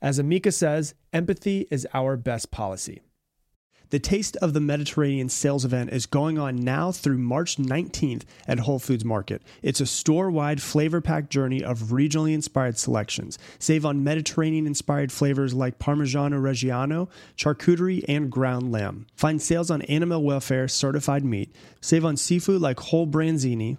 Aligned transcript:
As 0.00 0.18
Amica 0.18 0.52
says, 0.52 0.94
empathy 1.12 1.66
is 1.70 1.86
our 1.92 2.16
best 2.16 2.50
policy. 2.50 3.00
The 3.90 3.98
Taste 3.98 4.36
of 4.42 4.52
the 4.52 4.60
Mediterranean 4.60 5.30
sales 5.30 5.64
event 5.64 5.90
is 5.94 6.04
going 6.04 6.38
on 6.38 6.56
now 6.56 6.92
through 6.92 7.16
March 7.16 7.56
19th 7.56 8.24
at 8.46 8.60
Whole 8.60 8.78
Foods 8.78 9.04
Market. 9.04 9.42
It's 9.62 9.80
a 9.80 9.86
store 9.86 10.30
wide 10.30 10.60
flavor 10.60 11.00
packed 11.00 11.30
journey 11.30 11.64
of 11.64 11.84
regionally 11.84 12.34
inspired 12.34 12.78
selections. 12.78 13.38
Save 13.58 13.86
on 13.86 14.04
Mediterranean 14.04 14.66
inspired 14.66 15.10
flavors 15.10 15.54
like 15.54 15.78
Parmigiano 15.78 16.38
Reggiano, 16.38 17.08
charcuterie, 17.34 18.04
and 18.06 18.30
ground 18.30 18.70
lamb. 18.70 19.06
Find 19.14 19.40
sales 19.40 19.70
on 19.70 19.80
animal 19.82 20.22
welfare 20.22 20.68
certified 20.68 21.24
meat. 21.24 21.50
Save 21.80 22.04
on 22.04 22.18
seafood 22.18 22.60
like 22.60 22.78
whole 22.78 23.06
branzini, 23.06 23.78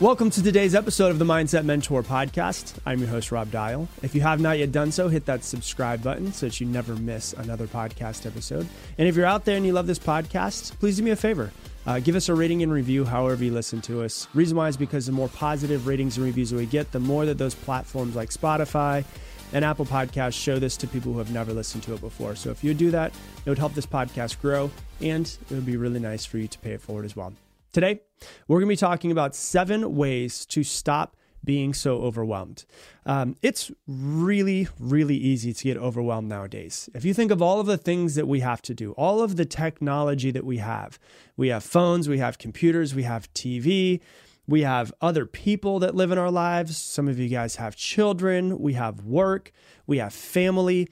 Welcome 0.00 0.30
to 0.30 0.44
today's 0.44 0.76
episode 0.76 1.10
of 1.10 1.18
the 1.18 1.24
Mindset 1.24 1.64
Mentor 1.64 2.04
podcast. 2.04 2.78
I'm 2.86 3.00
your 3.00 3.08
host, 3.08 3.32
Rob 3.32 3.50
Dial. 3.50 3.88
If 4.00 4.14
you 4.14 4.20
have 4.20 4.40
not 4.40 4.56
yet 4.56 4.70
done 4.70 4.92
so, 4.92 5.08
hit 5.08 5.24
that 5.26 5.42
subscribe 5.42 6.04
button 6.04 6.32
so 6.32 6.46
that 6.46 6.60
you 6.60 6.68
never 6.68 6.94
miss 6.94 7.32
another 7.32 7.66
podcast 7.66 8.24
episode. 8.24 8.68
And 8.96 9.08
if 9.08 9.16
you're 9.16 9.26
out 9.26 9.44
there 9.44 9.56
and 9.56 9.66
you 9.66 9.72
love 9.72 9.88
this 9.88 9.98
podcast, 9.98 10.78
please 10.78 10.98
do 10.98 11.02
me 11.02 11.10
a 11.10 11.16
favor. 11.16 11.50
Uh, 11.84 11.98
give 11.98 12.14
us 12.14 12.28
a 12.28 12.34
rating 12.34 12.62
and 12.62 12.72
review 12.72 13.04
however 13.04 13.42
you 13.42 13.50
listen 13.50 13.80
to 13.82 14.04
us. 14.04 14.28
Reason 14.34 14.56
why 14.56 14.68
is 14.68 14.76
because 14.76 15.06
the 15.06 15.10
more 15.10 15.30
positive 15.30 15.88
ratings 15.88 16.16
and 16.16 16.24
reviews 16.24 16.54
we 16.54 16.64
get, 16.64 16.92
the 16.92 17.00
more 17.00 17.26
that 17.26 17.38
those 17.38 17.56
platforms 17.56 18.14
like 18.14 18.30
Spotify 18.30 19.04
and 19.52 19.64
Apple 19.64 19.84
Podcasts 19.84 20.40
show 20.40 20.60
this 20.60 20.76
to 20.76 20.86
people 20.86 21.12
who 21.12 21.18
have 21.18 21.32
never 21.32 21.52
listened 21.52 21.82
to 21.82 21.94
it 21.94 22.00
before. 22.00 22.36
So 22.36 22.50
if 22.50 22.62
you 22.62 22.72
do 22.72 22.92
that, 22.92 23.12
it 23.44 23.48
would 23.48 23.58
help 23.58 23.74
this 23.74 23.86
podcast 23.86 24.40
grow 24.40 24.70
and 25.00 25.26
it 25.26 25.54
would 25.54 25.66
be 25.66 25.76
really 25.76 25.98
nice 25.98 26.24
for 26.24 26.38
you 26.38 26.46
to 26.46 26.58
pay 26.60 26.70
it 26.70 26.80
forward 26.80 27.04
as 27.04 27.16
well. 27.16 27.32
Today, 27.72 28.00
we're 28.46 28.60
going 28.60 28.68
to 28.68 28.72
be 28.72 28.76
talking 28.76 29.12
about 29.12 29.34
seven 29.34 29.94
ways 29.94 30.46
to 30.46 30.64
stop 30.64 31.16
being 31.44 31.74
so 31.74 31.98
overwhelmed. 31.98 32.64
Um, 33.04 33.36
it's 33.42 33.70
really, 33.86 34.68
really 34.78 35.16
easy 35.16 35.52
to 35.52 35.64
get 35.64 35.76
overwhelmed 35.76 36.28
nowadays. 36.28 36.88
If 36.94 37.04
you 37.04 37.12
think 37.12 37.30
of 37.30 37.42
all 37.42 37.60
of 37.60 37.66
the 37.66 37.76
things 37.76 38.14
that 38.14 38.26
we 38.26 38.40
have 38.40 38.62
to 38.62 38.74
do, 38.74 38.92
all 38.92 39.22
of 39.22 39.36
the 39.36 39.44
technology 39.44 40.30
that 40.30 40.44
we 40.44 40.58
have, 40.58 40.98
we 41.36 41.48
have 41.48 41.62
phones, 41.62 42.08
we 42.08 42.18
have 42.18 42.38
computers, 42.38 42.94
we 42.94 43.02
have 43.02 43.32
TV, 43.34 44.00
we 44.46 44.62
have 44.62 44.92
other 45.02 45.26
people 45.26 45.78
that 45.80 45.94
live 45.94 46.10
in 46.10 46.16
our 46.16 46.30
lives. 46.30 46.76
Some 46.78 47.06
of 47.06 47.18
you 47.18 47.28
guys 47.28 47.56
have 47.56 47.76
children, 47.76 48.58
we 48.58 48.72
have 48.72 49.02
work, 49.02 49.52
we 49.86 49.98
have 49.98 50.14
family. 50.14 50.88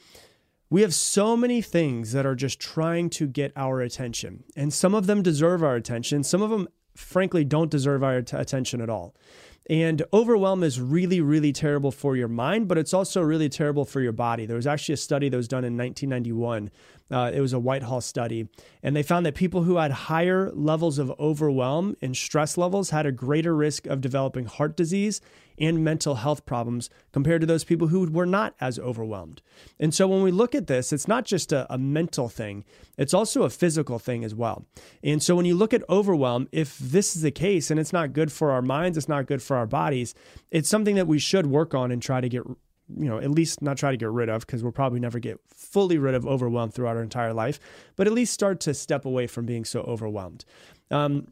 We 0.69 0.83
have 0.83 0.95
so 0.95 1.37
many 1.37 1.63
things 1.63 2.11
that 2.13 2.27
are 2.27 2.35
just 2.35 2.59
trying 2.59 3.11
to 3.11 3.29
get 3.29 3.53
our 3.55 3.81
attention, 3.81 4.43
and 4.57 4.73
some 4.73 4.95
of 4.95 5.07
them 5.07 5.23
deserve 5.23 5.63
our 5.63 5.77
attention. 5.77 6.25
Some 6.25 6.43
of 6.43 6.51
them, 6.51 6.67
frankly, 6.97 7.45
don't 7.45 7.71
deserve 7.71 8.03
our 8.03 8.21
t- 8.23 8.37
attention 8.37 8.81
at 8.81 8.91
all. 8.91 9.15
And 9.69 10.03
overwhelm 10.13 10.63
is 10.63 10.81
really, 10.81 11.21
really 11.21 11.53
terrible 11.53 11.91
for 11.91 12.17
your 12.17 12.29
mind, 12.29 12.69
but 12.69 12.79
it's 12.79 12.95
also 12.95 13.21
really 13.21 13.49
terrible 13.49 13.85
for 13.85 14.01
your 14.01 14.13
body. 14.13 14.47
There 14.47 14.57
was 14.57 14.67
actually 14.67 14.95
a 14.95 14.99
study 14.99 15.29
that 15.29 15.37
was 15.37 15.49
done 15.49 15.65
in 15.65 15.77
1991. 15.77 16.71
Uh, 17.11 17.31
it 17.35 17.41
was 17.41 17.53
a 17.53 17.59
Whitehall 17.59 18.01
study, 18.01 18.49
and 18.83 18.95
they 18.95 19.03
found 19.03 19.27
that 19.27 19.35
people 19.35 19.63
who 19.65 19.77
had 19.77 19.91
higher 19.93 20.51
levels 20.53 20.99
of 20.99 21.13
overwhelm 21.19 21.97
and 22.01 22.17
stress 22.17 22.57
levels 22.57 22.91
had 22.91 23.07
a 23.07 23.13
greater 23.13 23.55
risk 23.55 23.87
of 23.87 24.01
developing 24.01 24.47
heart 24.47 24.77
disease 24.77 25.21
and 25.59 25.85
mental 25.85 26.17
health 26.17 26.47
problems 26.47 26.91
compared 27.13 27.41
to 27.41 27.47
those 27.47 27.65
people 27.65 27.89
who 27.89 28.11
were 28.11 28.27
not 28.27 28.55
as 28.61 28.79
overwhelmed. 28.79 29.43
And 29.79 29.95
so 29.95 30.07
when 30.07 30.23
we 30.23 30.31
look 30.31 30.55
at 30.55 30.67
this, 30.67 30.93
it's 30.93 31.09
not 31.09 31.25
just 31.25 31.53
a, 31.53 31.73
a 31.73 31.79
mental 31.79 32.29
thing, 32.29 32.65
it's 32.97 33.15
also 33.15 33.43
a 33.43 33.51
physical 33.51 33.99
thing 33.99 34.25
as 34.25 34.35
well. 34.35 34.67
And 35.03 35.23
so 35.23 35.37
when 35.37 35.47
you 35.47 35.55
look 35.55 35.75
at 35.75 35.89
overwhelm, 35.89 36.49
if 36.53 36.79
this 36.79 37.17
is 37.17 37.23
the 37.23 37.31
case 37.31 37.71
and 37.71 37.79
it's 37.79 37.93
not 37.93 38.13
good 38.13 38.33
for 38.33 38.51
our 38.51 38.63
minds, 38.63 38.97
it's 38.97 39.09
not 39.09 39.27
good 39.27 39.43
for 39.43 39.57
our 39.57 39.67
bodies, 39.67 40.15
it's 40.51 40.69
something 40.69 40.97
that 40.97 41.07
we 41.07 41.19
should 41.19 41.47
work 41.47 41.75
on 41.75 41.91
and 41.91 42.03
try 42.03 42.21
to 42.21 42.29
get 42.29 42.43
you 42.89 43.09
know, 43.09 43.19
at 43.19 43.31
least 43.31 43.63
not 43.63 43.77
try 43.77 43.91
to 43.91 43.97
get 43.97 44.11
rid 44.11 44.29
of 44.29 44.47
because 44.47 44.63
we'll 44.63 44.73
probably 44.73 45.01
never 45.01 45.19
get 45.19 45.41
fully 45.53 45.99
rid 45.99 46.15
of 46.15 46.27
overwhelm 46.27 46.71
throughout 46.71 46.97
our 46.97 47.03
entire 47.03 47.33
life, 47.33 47.59
but 47.97 48.07
at 48.07 48.13
least 48.13 48.33
start 48.33 48.61
to 48.61 48.75
step 48.75 49.05
away 49.05 49.27
from 49.27 49.45
being 49.45 49.65
so 49.65 49.81
overwhelmed. 49.83 50.45
Um, 50.91 51.27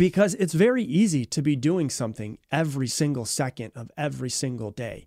because 0.00 0.34
it's 0.36 0.54
very 0.54 0.82
easy 0.82 1.26
to 1.26 1.42
be 1.42 1.54
doing 1.54 1.90
something 1.90 2.38
every 2.50 2.86
single 2.86 3.26
second 3.26 3.70
of 3.76 3.90
every 3.98 4.30
single 4.30 4.70
day. 4.70 5.06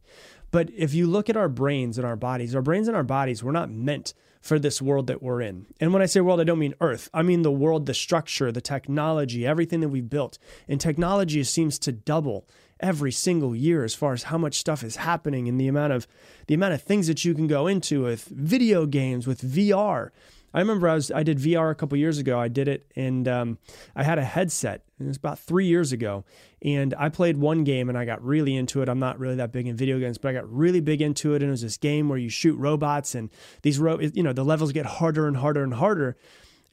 But 0.51 0.69
if 0.77 0.93
you 0.93 1.07
look 1.07 1.31
at 1.31 1.35
our 1.35 1.49
brains 1.49 1.97
and 1.97 2.05
our 2.05 2.15
bodies, 2.15 2.53
our 2.53 2.61
brains 2.61 2.87
and 2.87 2.95
our 2.95 3.01
bodies, 3.01 3.43
we're 3.43 3.53
not 3.53 3.71
meant 3.71 4.13
for 4.39 4.59
this 4.59 4.83
world 4.83 5.07
that 5.07 5.23
we're 5.23 5.41
in. 5.41 5.65
And 5.79 5.93
when 5.93 6.03
I 6.03 6.05
say 6.05 6.21
world, 6.21 6.39
I 6.39 6.43
don't 6.43 6.59
mean 6.59 6.75
earth. 6.79 7.09
I 7.11 7.23
mean 7.23 7.41
the 7.41 7.51
world, 7.51 7.87
the 7.87 7.95
structure, 7.95 8.51
the 8.51 8.61
technology, 8.61 9.47
everything 9.47 9.79
that 9.79 9.89
we've 9.89 10.11
built. 10.11 10.37
And 10.67 10.79
technology 10.79 11.43
seems 11.43 11.79
to 11.79 11.91
double 11.91 12.45
every 12.79 13.11
single 13.11 13.55
year 13.55 13.83
as 13.83 13.95
far 13.95 14.13
as 14.13 14.23
how 14.23 14.37
much 14.37 14.59
stuff 14.59 14.83
is 14.83 14.97
happening 14.97 15.47
and 15.47 15.59
the 15.59 15.67
amount 15.67 15.93
of 15.93 16.05
the 16.45 16.53
amount 16.53 16.75
of 16.75 16.83
things 16.83 17.07
that 17.07 17.25
you 17.25 17.33
can 17.33 17.47
go 17.47 17.65
into 17.65 18.03
with 18.03 18.25
video 18.25 18.85
games, 18.85 19.25
with 19.25 19.41
VR. 19.41 20.11
I 20.53 20.59
remember 20.59 20.87
I 20.87 20.95
was 20.95 21.11
I 21.11 21.23
did 21.23 21.39
VR 21.39 21.71
a 21.71 21.75
couple 21.75 21.97
years 21.97 22.17
ago. 22.17 22.39
I 22.39 22.47
did 22.47 22.67
it 22.67 22.91
and 22.95 23.27
um, 23.27 23.57
I 23.95 24.03
had 24.03 24.19
a 24.19 24.23
headset. 24.23 24.83
And 24.99 25.07
it 25.07 25.09
was 25.09 25.17
about 25.17 25.39
three 25.39 25.65
years 25.65 25.91
ago, 25.91 26.23
and 26.61 26.93
I 26.97 27.09
played 27.09 27.37
one 27.37 27.63
game 27.63 27.89
and 27.89 27.97
I 27.97 28.05
got 28.05 28.23
really 28.23 28.55
into 28.55 28.81
it. 28.81 28.89
I'm 28.89 28.99
not 28.99 29.19
really 29.19 29.35
that 29.35 29.51
big 29.51 29.67
in 29.67 29.75
video 29.75 29.99
games, 29.99 30.17
but 30.17 30.29
I 30.29 30.33
got 30.33 30.49
really 30.49 30.81
big 30.81 31.01
into 31.01 31.33
it. 31.33 31.41
And 31.41 31.49
it 31.49 31.51
was 31.51 31.61
this 31.61 31.77
game 31.77 32.09
where 32.09 32.17
you 32.17 32.29
shoot 32.29 32.55
robots, 32.57 33.15
and 33.15 33.29
these 33.63 33.79
ro- 33.79 33.99
you 33.99 34.23
know 34.23 34.33
the 34.33 34.45
levels 34.45 34.71
get 34.71 34.85
harder 34.85 35.27
and 35.27 35.37
harder 35.37 35.63
and 35.63 35.73
harder. 35.73 36.15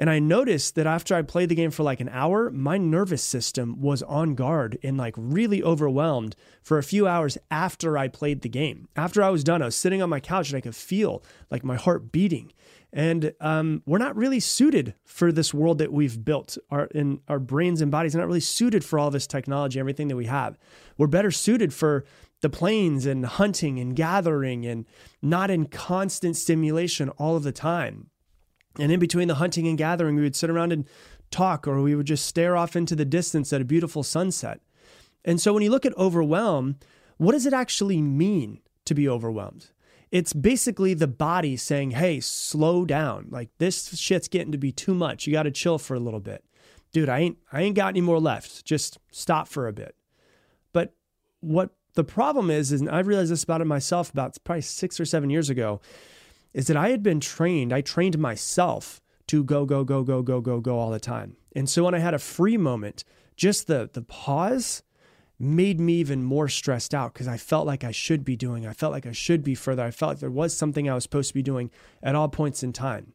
And 0.01 0.09
I 0.09 0.19
noticed 0.19 0.77
that 0.77 0.87
after 0.87 1.15
I 1.15 1.21
played 1.21 1.51
the 1.51 1.55
game 1.55 1.71
for 1.71 1.83
like 1.83 2.01
an 2.01 2.09
hour, 2.09 2.51
my 2.51 2.79
nervous 2.79 3.23
system 3.23 3.83
was 3.83 4.03
on 4.05 4.35
guard 4.35 4.79
and 4.83 4.97
like 4.97 5.15
really 5.15 5.63
overwhelmed 5.63 6.35
for 6.63 6.79
a 6.79 6.83
few 6.83 7.07
hours 7.07 7.37
after 7.51 7.99
I 7.99 8.09
played 8.09 8.41
the 8.41 8.49
game. 8.49 8.89
After 8.97 9.23
I 9.23 9.29
was 9.29 9.45
done, 9.45 9.61
I 9.61 9.67
was 9.67 9.77
sitting 9.77 10.01
on 10.01 10.09
my 10.09 10.19
couch 10.19 10.49
and 10.49 10.57
I 10.57 10.63
could 10.63 10.75
feel 10.75 11.23
like 11.51 11.65
my 11.65 11.77
heart 11.77 12.13
beating. 12.13 12.51
And 12.93 13.33
um, 13.41 13.83
we're 13.87 13.99
not 13.99 14.17
really 14.17 14.41
suited 14.41 14.95
for 15.05 15.31
this 15.31 15.55
world 15.55 15.79
that 15.79 15.93
we've 15.93 16.25
built. 16.25 16.59
Our 16.71 16.87
in 16.87 17.21
our 17.29 17.39
brains 17.39 17.81
and 17.81 17.91
bodies 17.91 18.17
are 18.17 18.19
not 18.19 18.27
really 18.27 18.41
suited 18.41 18.85
for 18.85 18.99
all 18.99 19.11
this 19.11 19.27
technology, 19.27 19.79
everything 19.79 20.09
that 20.09 20.17
we 20.17 20.27
have. 20.27 20.59
We're 20.99 21.07
better 21.07 21.31
suited 21.31 21.73
for 21.73 22.05
the 22.41 22.51
plains 22.51 23.07
and 23.07 23.25
hunting 23.25 23.79
and 23.79 23.95
gathering 23.95 24.67
and 24.67 24.87
not 25.23 25.51
in 25.51 25.67
constant 25.67 26.37
stimulation 26.37 27.11
all 27.11 27.37
of 27.37 27.43
the 27.43 27.53
time. 27.53 28.11
And 28.79 28.91
in 28.91 28.99
between 28.99 29.29
the 29.29 29.37
hunting 29.37 29.69
and 29.69 29.79
gathering, 29.79 30.17
we 30.17 30.23
would 30.23 30.37
sit 30.37 30.51
around 30.51 30.73
and 30.73 30.87
talk, 31.31 31.69
or 31.69 31.81
we 31.83 31.95
would 31.95 32.07
just 32.07 32.27
stare 32.27 32.57
off 32.57 32.77
into 32.77 32.97
the 32.97 33.05
distance 33.05 33.53
at 33.53 33.61
a 33.61 33.65
beautiful 33.65 34.03
sunset. 34.03 34.61
And 35.25 35.41
so 35.41 35.53
when 35.53 35.63
you 35.63 35.71
look 35.71 35.87
at 35.87 35.97
overwhelm, 35.97 36.77
what 37.19 37.33
does 37.33 37.47
it 37.47 37.53
actually 37.53 38.01
mean 38.01 38.61
to 38.87 38.95
be 38.95 39.09
overwhelmed? 39.09 39.71
It's 40.11 40.33
basically 40.33 40.95
the 40.95 41.07
body 41.07 41.57
saying, 41.57 41.93
hey, 41.93 42.21
slow 42.21 42.85
down. 42.85 43.29
Like 43.31 43.51
this 43.59 43.97
shit's 43.97 44.29
getting 44.29 44.53
to 44.53 44.59
be 44.59 44.73
too 44.73 44.95
much. 44.95 45.27
You 45.27 45.33
got 45.33 45.45
to 45.45 45.51
chill 45.51 45.79
for 45.79 45.95
a 45.95 46.01
little 46.01 46.21
bit. 46.21 46.45
Dude, 46.93 47.09
I 47.09 47.21
ain't 47.21 47.39
I 47.53 47.63
ain't 47.63 47.77
got 47.77 47.89
any 47.89 48.01
more 48.01 48.19
left. 48.19 48.65
Just 48.65 48.99
stop 49.13 49.47
for 49.47 49.69
a 49.69 49.73
bit. 49.73 49.95
But 50.73 50.95
what 51.41 51.71
the 51.95 52.05
problem 52.05 52.51
is, 52.51 52.73
is 52.73 52.87
I 52.87 53.01
realized 53.01 53.31
this 53.31 53.45
about 53.45 53.61
it 53.61 53.67
myself 53.67 54.11
about 54.11 54.37
probably 54.45 54.63
six 54.63 54.99
or 54.99 55.05
seven 55.05 55.31
years 55.31 55.51
ago, 55.51 55.81
is 56.53 56.67
that 56.67 56.77
I 56.77 56.91
had 56.91 57.03
been 57.03 57.21
trained, 57.21 57.73
I 57.73 57.81
trained 57.81 58.19
myself 58.19 59.01
to 59.29 59.45
go, 59.45 59.65
go, 59.65 59.85
go, 59.85 60.03
go, 60.03 60.23
go, 60.23 60.41
go, 60.41 60.61
go 60.61 60.79
all 60.79 60.91
the 60.91 61.01
time. 61.01 61.37
And 61.55 61.69
so 61.69 61.85
when 61.85 61.95
I 61.95 62.01
had 62.01 62.15
a 62.15 62.19
free 62.19 62.57
moment, 62.57 63.05
just 63.37 63.69
the 63.69 63.89
the 63.93 64.03
pause 64.03 64.83
made 65.41 65.81
me 65.81 65.95
even 65.95 66.23
more 66.23 66.49
stressed 66.49 66.95
out 66.95 67.15
because 67.15 67.27
I 67.27 67.39
felt 67.39 67.67
like 67.67 67.83
I 67.83 67.93
should 67.93 68.25
be 68.25 68.37
doing. 68.37 68.67
I 68.67 68.75
felt 68.75 68.93
like 68.93 69.07
I 69.07 69.13
should 69.13 69.43
be 69.43 69.55
further. 69.55 69.83
I 69.83 69.91
felt 69.91 70.11
like 70.11 70.19
there 70.21 70.31
was 70.31 70.57
something 70.57 70.89
I 70.89 70.95
was 70.95 71.05
supposed 71.05 71.29
to 71.29 71.35
be 71.35 71.43
doing 71.43 71.71
at 72.03 72.15
all 72.15 72.29
points 72.29 72.63
in 72.63 72.73
time. 72.73 73.15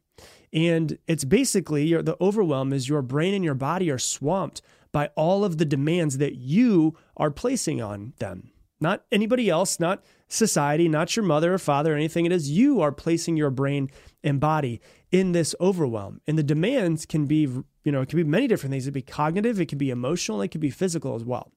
And 0.52 0.98
it's 1.06 1.24
basically 1.24 1.86
your, 1.86 2.02
the 2.02 2.16
overwhelm 2.20 2.72
is 2.72 2.88
your 2.88 3.02
brain 3.02 3.34
and 3.34 3.44
your 3.44 3.54
body 3.54 3.90
are 3.90 3.98
swamped 3.98 4.62
by 4.92 5.10
all 5.14 5.44
of 5.44 5.58
the 5.58 5.64
demands 5.64 6.18
that 6.18 6.36
you 6.36 6.96
are 7.16 7.30
placing 7.30 7.80
on 7.80 8.14
them. 8.18 8.50
Not 8.80 9.04
anybody 9.10 9.48
else, 9.48 9.80
not 9.80 10.04
society, 10.28 10.88
not 10.88 11.16
your 11.16 11.24
mother 11.24 11.54
or 11.54 11.58
father 11.58 11.94
or 11.94 11.96
anything. 11.96 12.26
It 12.26 12.32
is 12.32 12.50
you 12.50 12.80
are 12.80 12.92
placing 12.92 13.36
your 13.36 13.50
brain 13.50 13.90
and 14.22 14.40
body 14.40 14.80
in 15.10 15.32
this 15.32 15.54
overwhelm. 15.60 16.20
And 16.26 16.38
the 16.38 16.42
demands 16.42 17.06
can 17.06 17.26
be, 17.26 17.48
you 17.86 17.92
know, 17.92 18.00
it 18.00 18.08
can 18.08 18.16
be 18.16 18.24
many 18.24 18.48
different 18.48 18.72
things. 18.72 18.84
It 18.84 18.90
can 18.90 18.94
be 18.94 19.02
cognitive, 19.02 19.60
it 19.60 19.68
can 19.68 19.78
be 19.78 19.90
emotional, 19.90 20.42
it 20.42 20.50
can 20.50 20.60
be 20.60 20.70
physical 20.70 21.14
as 21.14 21.22
well. 21.22 21.52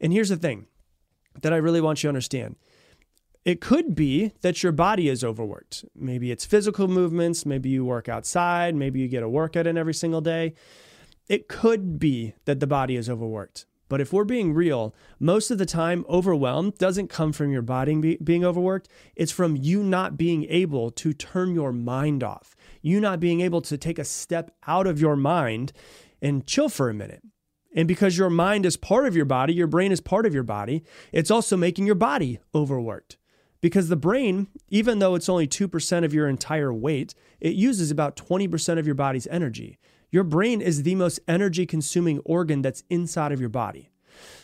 And 0.00 0.14
here's 0.14 0.30
the 0.30 0.36
thing 0.36 0.64
that 1.42 1.52
I 1.52 1.56
really 1.56 1.82
want 1.82 2.02
you 2.02 2.06
to 2.06 2.08
understand. 2.08 2.56
It 3.44 3.60
could 3.60 3.94
be 3.94 4.32
that 4.40 4.62
your 4.62 4.72
body 4.72 5.10
is 5.10 5.22
overworked. 5.22 5.84
Maybe 5.94 6.30
it's 6.30 6.46
physical 6.46 6.88
movements, 6.88 7.44
maybe 7.44 7.68
you 7.68 7.84
work 7.84 8.08
outside, 8.08 8.74
maybe 8.74 8.98
you 8.98 9.08
get 9.08 9.22
a 9.22 9.28
workout 9.28 9.66
in 9.66 9.76
every 9.76 9.92
single 9.92 10.22
day. 10.22 10.54
It 11.28 11.48
could 11.48 11.98
be 11.98 12.32
that 12.46 12.60
the 12.60 12.66
body 12.66 12.96
is 12.96 13.10
overworked. 13.10 13.66
But 13.88 14.00
if 14.00 14.12
we're 14.12 14.24
being 14.24 14.54
real, 14.54 14.94
most 15.20 15.50
of 15.50 15.58
the 15.58 15.66
time, 15.66 16.04
overwhelm 16.08 16.72
doesn't 16.78 17.08
come 17.08 17.32
from 17.32 17.52
your 17.52 17.62
body 17.62 17.94
be, 17.96 18.16
being 18.16 18.44
overworked. 18.44 18.88
It's 19.14 19.32
from 19.32 19.56
you 19.56 19.82
not 19.82 20.16
being 20.16 20.44
able 20.48 20.90
to 20.92 21.12
turn 21.12 21.54
your 21.54 21.72
mind 21.72 22.22
off, 22.22 22.56
you 22.80 23.00
not 23.00 23.20
being 23.20 23.40
able 23.40 23.60
to 23.62 23.76
take 23.76 23.98
a 23.98 24.04
step 24.04 24.50
out 24.66 24.86
of 24.86 25.00
your 25.00 25.16
mind 25.16 25.72
and 26.22 26.46
chill 26.46 26.68
for 26.68 26.88
a 26.88 26.94
minute. 26.94 27.22
And 27.74 27.88
because 27.88 28.16
your 28.16 28.30
mind 28.30 28.64
is 28.64 28.76
part 28.76 29.06
of 29.06 29.16
your 29.16 29.24
body, 29.24 29.52
your 29.52 29.66
brain 29.66 29.92
is 29.92 30.00
part 30.00 30.26
of 30.26 30.34
your 30.34 30.44
body, 30.44 30.84
it's 31.12 31.30
also 31.30 31.56
making 31.56 31.86
your 31.86 31.96
body 31.96 32.38
overworked. 32.54 33.18
Because 33.60 33.88
the 33.88 33.96
brain, 33.96 34.48
even 34.68 34.98
though 34.98 35.14
it's 35.14 35.28
only 35.28 35.48
2% 35.48 36.04
of 36.04 36.14
your 36.14 36.28
entire 36.28 36.72
weight, 36.72 37.14
it 37.40 37.54
uses 37.54 37.90
about 37.90 38.16
20% 38.16 38.78
of 38.78 38.86
your 38.86 38.94
body's 38.94 39.26
energy. 39.28 39.78
Your 40.14 40.22
brain 40.22 40.60
is 40.60 40.84
the 40.84 40.94
most 40.94 41.18
energy 41.26 41.66
consuming 41.66 42.20
organ 42.20 42.62
that's 42.62 42.84
inside 42.88 43.32
of 43.32 43.40
your 43.40 43.48
body. 43.48 43.90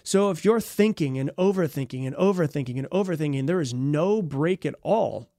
So 0.02 0.30
if 0.30 0.44
you're 0.44 0.60
thinking 0.60 1.16
and 1.16 1.30
overthinking 1.38 2.04
and 2.04 2.16
overthinking 2.16 2.76
and 2.76 2.90
overthinking, 2.90 3.46
there 3.46 3.60
is 3.60 3.72
no 3.72 4.20
break 4.20 4.66
at 4.66 4.74
all. 4.82 5.30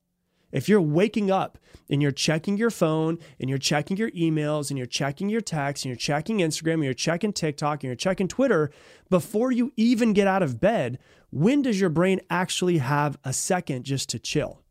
If 0.54 0.70
you're 0.70 0.80
waking 0.80 1.30
up 1.30 1.58
and 1.90 2.02
you're 2.02 2.12
checking 2.12 2.56
your 2.56 2.70
phone 2.70 3.18
and 3.42 3.50
you're 3.50 3.60
checking 3.60 3.98
your 3.98 4.12
emails 4.12 4.70
and 4.70 4.78
you're 4.78 4.88
checking 4.88 5.28
your 5.28 5.42
texts 5.42 5.84
and 5.84 5.90
you're 5.90 5.98
checking 5.98 6.38
Instagram 6.38 6.76
and 6.76 6.86
you're 6.86 6.94
checking 6.94 7.34
TikTok 7.34 7.84
and 7.84 7.90
you're 7.90 7.96
checking 7.96 8.30
Twitter 8.30 8.72
before 9.10 9.52
you 9.52 9.74
even 9.76 10.14
get 10.14 10.28
out 10.28 10.44
of 10.44 10.62
bed, 10.62 10.98
when 11.30 11.62
does 11.62 11.82
your 11.82 11.90
brain 11.90 12.22
actually 12.30 12.78
have 12.78 13.18
a 13.26 13.34
second 13.34 13.84
just 13.84 14.08
to 14.08 14.18
chill? 14.18 14.62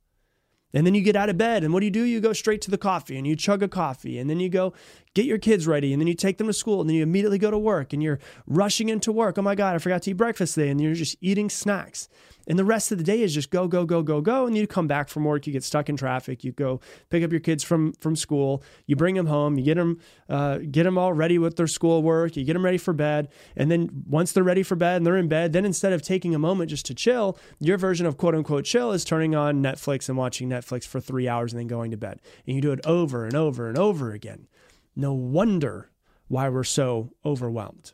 And 0.72 0.86
then 0.86 0.94
you 0.94 1.02
get 1.02 1.16
out 1.16 1.28
of 1.28 1.36
bed, 1.36 1.64
and 1.64 1.72
what 1.72 1.80
do 1.80 1.86
you 1.86 1.90
do? 1.90 2.04
You 2.04 2.20
go 2.20 2.32
straight 2.32 2.60
to 2.62 2.70
the 2.70 2.78
coffee 2.78 3.16
and 3.18 3.26
you 3.26 3.34
chug 3.34 3.62
a 3.62 3.68
coffee, 3.68 4.18
and 4.18 4.30
then 4.30 4.38
you 4.38 4.48
go 4.48 4.72
get 5.14 5.24
your 5.24 5.38
kids 5.38 5.66
ready, 5.66 5.92
and 5.92 6.00
then 6.00 6.06
you 6.06 6.14
take 6.14 6.38
them 6.38 6.46
to 6.46 6.52
school, 6.52 6.80
and 6.80 6.88
then 6.88 6.96
you 6.96 7.02
immediately 7.02 7.38
go 7.38 7.50
to 7.50 7.58
work, 7.58 7.92
and 7.92 8.02
you're 8.02 8.18
rushing 8.46 8.88
into 8.88 9.12
work. 9.12 9.38
Oh 9.38 9.42
my 9.42 9.54
God, 9.54 9.74
I 9.74 9.78
forgot 9.78 10.02
to 10.02 10.10
eat 10.10 10.14
breakfast 10.14 10.54
today, 10.54 10.70
and 10.70 10.80
you're 10.80 10.94
just 10.94 11.16
eating 11.20 11.50
snacks. 11.50 12.08
And 12.46 12.58
the 12.58 12.64
rest 12.64 12.90
of 12.90 12.98
the 12.98 13.04
day 13.04 13.22
is 13.22 13.34
just 13.34 13.50
go, 13.50 13.68
go, 13.68 13.84
go, 13.84 14.02
go, 14.02 14.20
go. 14.20 14.46
And 14.46 14.56
you 14.56 14.66
come 14.66 14.86
back 14.86 15.08
from 15.08 15.24
work, 15.24 15.46
you 15.46 15.52
get 15.52 15.62
stuck 15.62 15.88
in 15.88 15.96
traffic, 15.96 16.42
you 16.42 16.52
go 16.52 16.80
pick 17.10 17.22
up 17.22 17.30
your 17.30 17.40
kids 17.40 17.62
from 17.62 17.92
from 18.00 18.16
school, 18.16 18.64
you 18.86 18.96
bring 18.96 19.14
them 19.14 19.26
home, 19.26 19.56
you 19.58 19.64
get 19.64 19.76
them 19.76 20.00
uh, 20.28 20.58
get 20.58 20.84
them 20.84 20.98
all 20.98 21.12
ready 21.12 21.38
with 21.38 21.56
their 21.56 21.66
schoolwork, 21.66 22.36
you 22.36 22.44
get 22.44 22.54
them 22.54 22.64
ready 22.64 22.78
for 22.78 22.92
bed, 22.92 23.28
and 23.56 23.70
then 23.70 24.04
once 24.06 24.32
they're 24.32 24.42
ready 24.42 24.62
for 24.62 24.74
bed 24.74 24.96
and 24.96 25.06
they're 25.06 25.16
in 25.16 25.28
bed, 25.28 25.52
then 25.52 25.64
instead 25.64 25.92
of 25.92 26.02
taking 26.02 26.34
a 26.34 26.38
moment 26.38 26.70
just 26.70 26.86
to 26.86 26.94
chill, 26.94 27.38
your 27.58 27.78
version 27.78 28.06
of 28.06 28.16
quote 28.16 28.34
unquote 28.34 28.64
chill 28.64 28.92
is 28.92 29.04
turning 29.04 29.34
on 29.34 29.62
Netflix 29.62 30.08
and 30.08 30.16
watching 30.16 30.48
Netflix 30.48 30.86
for 30.86 30.98
three 30.98 31.28
hours 31.28 31.52
and 31.52 31.60
then 31.60 31.66
going 31.66 31.90
to 31.90 31.96
bed. 31.96 32.20
And 32.46 32.56
you 32.56 32.62
do 32.62 32.72
it 32.72 32.84
over 32.84 33.26
and 33.26 33.36
over 33.36 33.68
and 33.68 33.78
over 33.78 34.12
again. 34.12 34.48
No 34.96 35.12
wonder 35.12 35.90
why 36.28 36.48
we're 36.48 36.64
so 36.64 37.12
overwhelmed. 37.24 37.92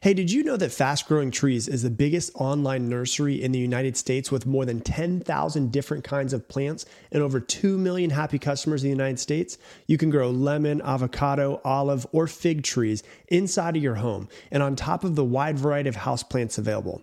Hey, 0.00 0.14
did 0.14 0.30
you 0.30 0.44
know 0.44 0.56
that 0.56 0.70
Fast 0.70 1.08
Growing 1.08 1.32
Trees 1.32 1.66
is 1.66 1.82
the 1.82 1.90
biggest 1.90 2.30
online 2.36 2.88
nursery 2.88 3.42
in 3.42 3.50
the 3.50 3.58
United 3.58 3.96
States 3.96 4.30
with 4.30 4.46
more 4.46 4.64
than 4.64 4.80
10,000 4.80 5.72
different 5.72 6.04
kinds 6.04 6.32
of 6.32 6.46
plants 6.46 6.86
and 7.10 7.20
over 7.20 7.40
2 7.40 7.76
million 7.76 8.10
happy 8.10 8.38
customers 8.38 8.84
in 8.84 8.90
the 8.90 8.96
United 8.96 9.18
States? 9.18 9.58
You 9.88 9.98
can 9.98 10.08
grow 10.08 10.30
lemon, 10.30 10.80
avocado, 10.82 11.60
olive, 11.64 12.06
or 12.12 12.28
fig 12.28 12.62
trees 12.62 13.02
inside 13.26 13.76
of 13.76 13.82
your 13.82 13.96
home 13.96 14.28
and 14.52 14.62
on 14.62 14.76
top 14.76 15.02
of 15.02 15.16
the 15.16 15.24
wide 15.24 15.58
variety 15.58 15.88
of 15.88 15.96
houseplants 15.96 16.58
available. 16.58 17.02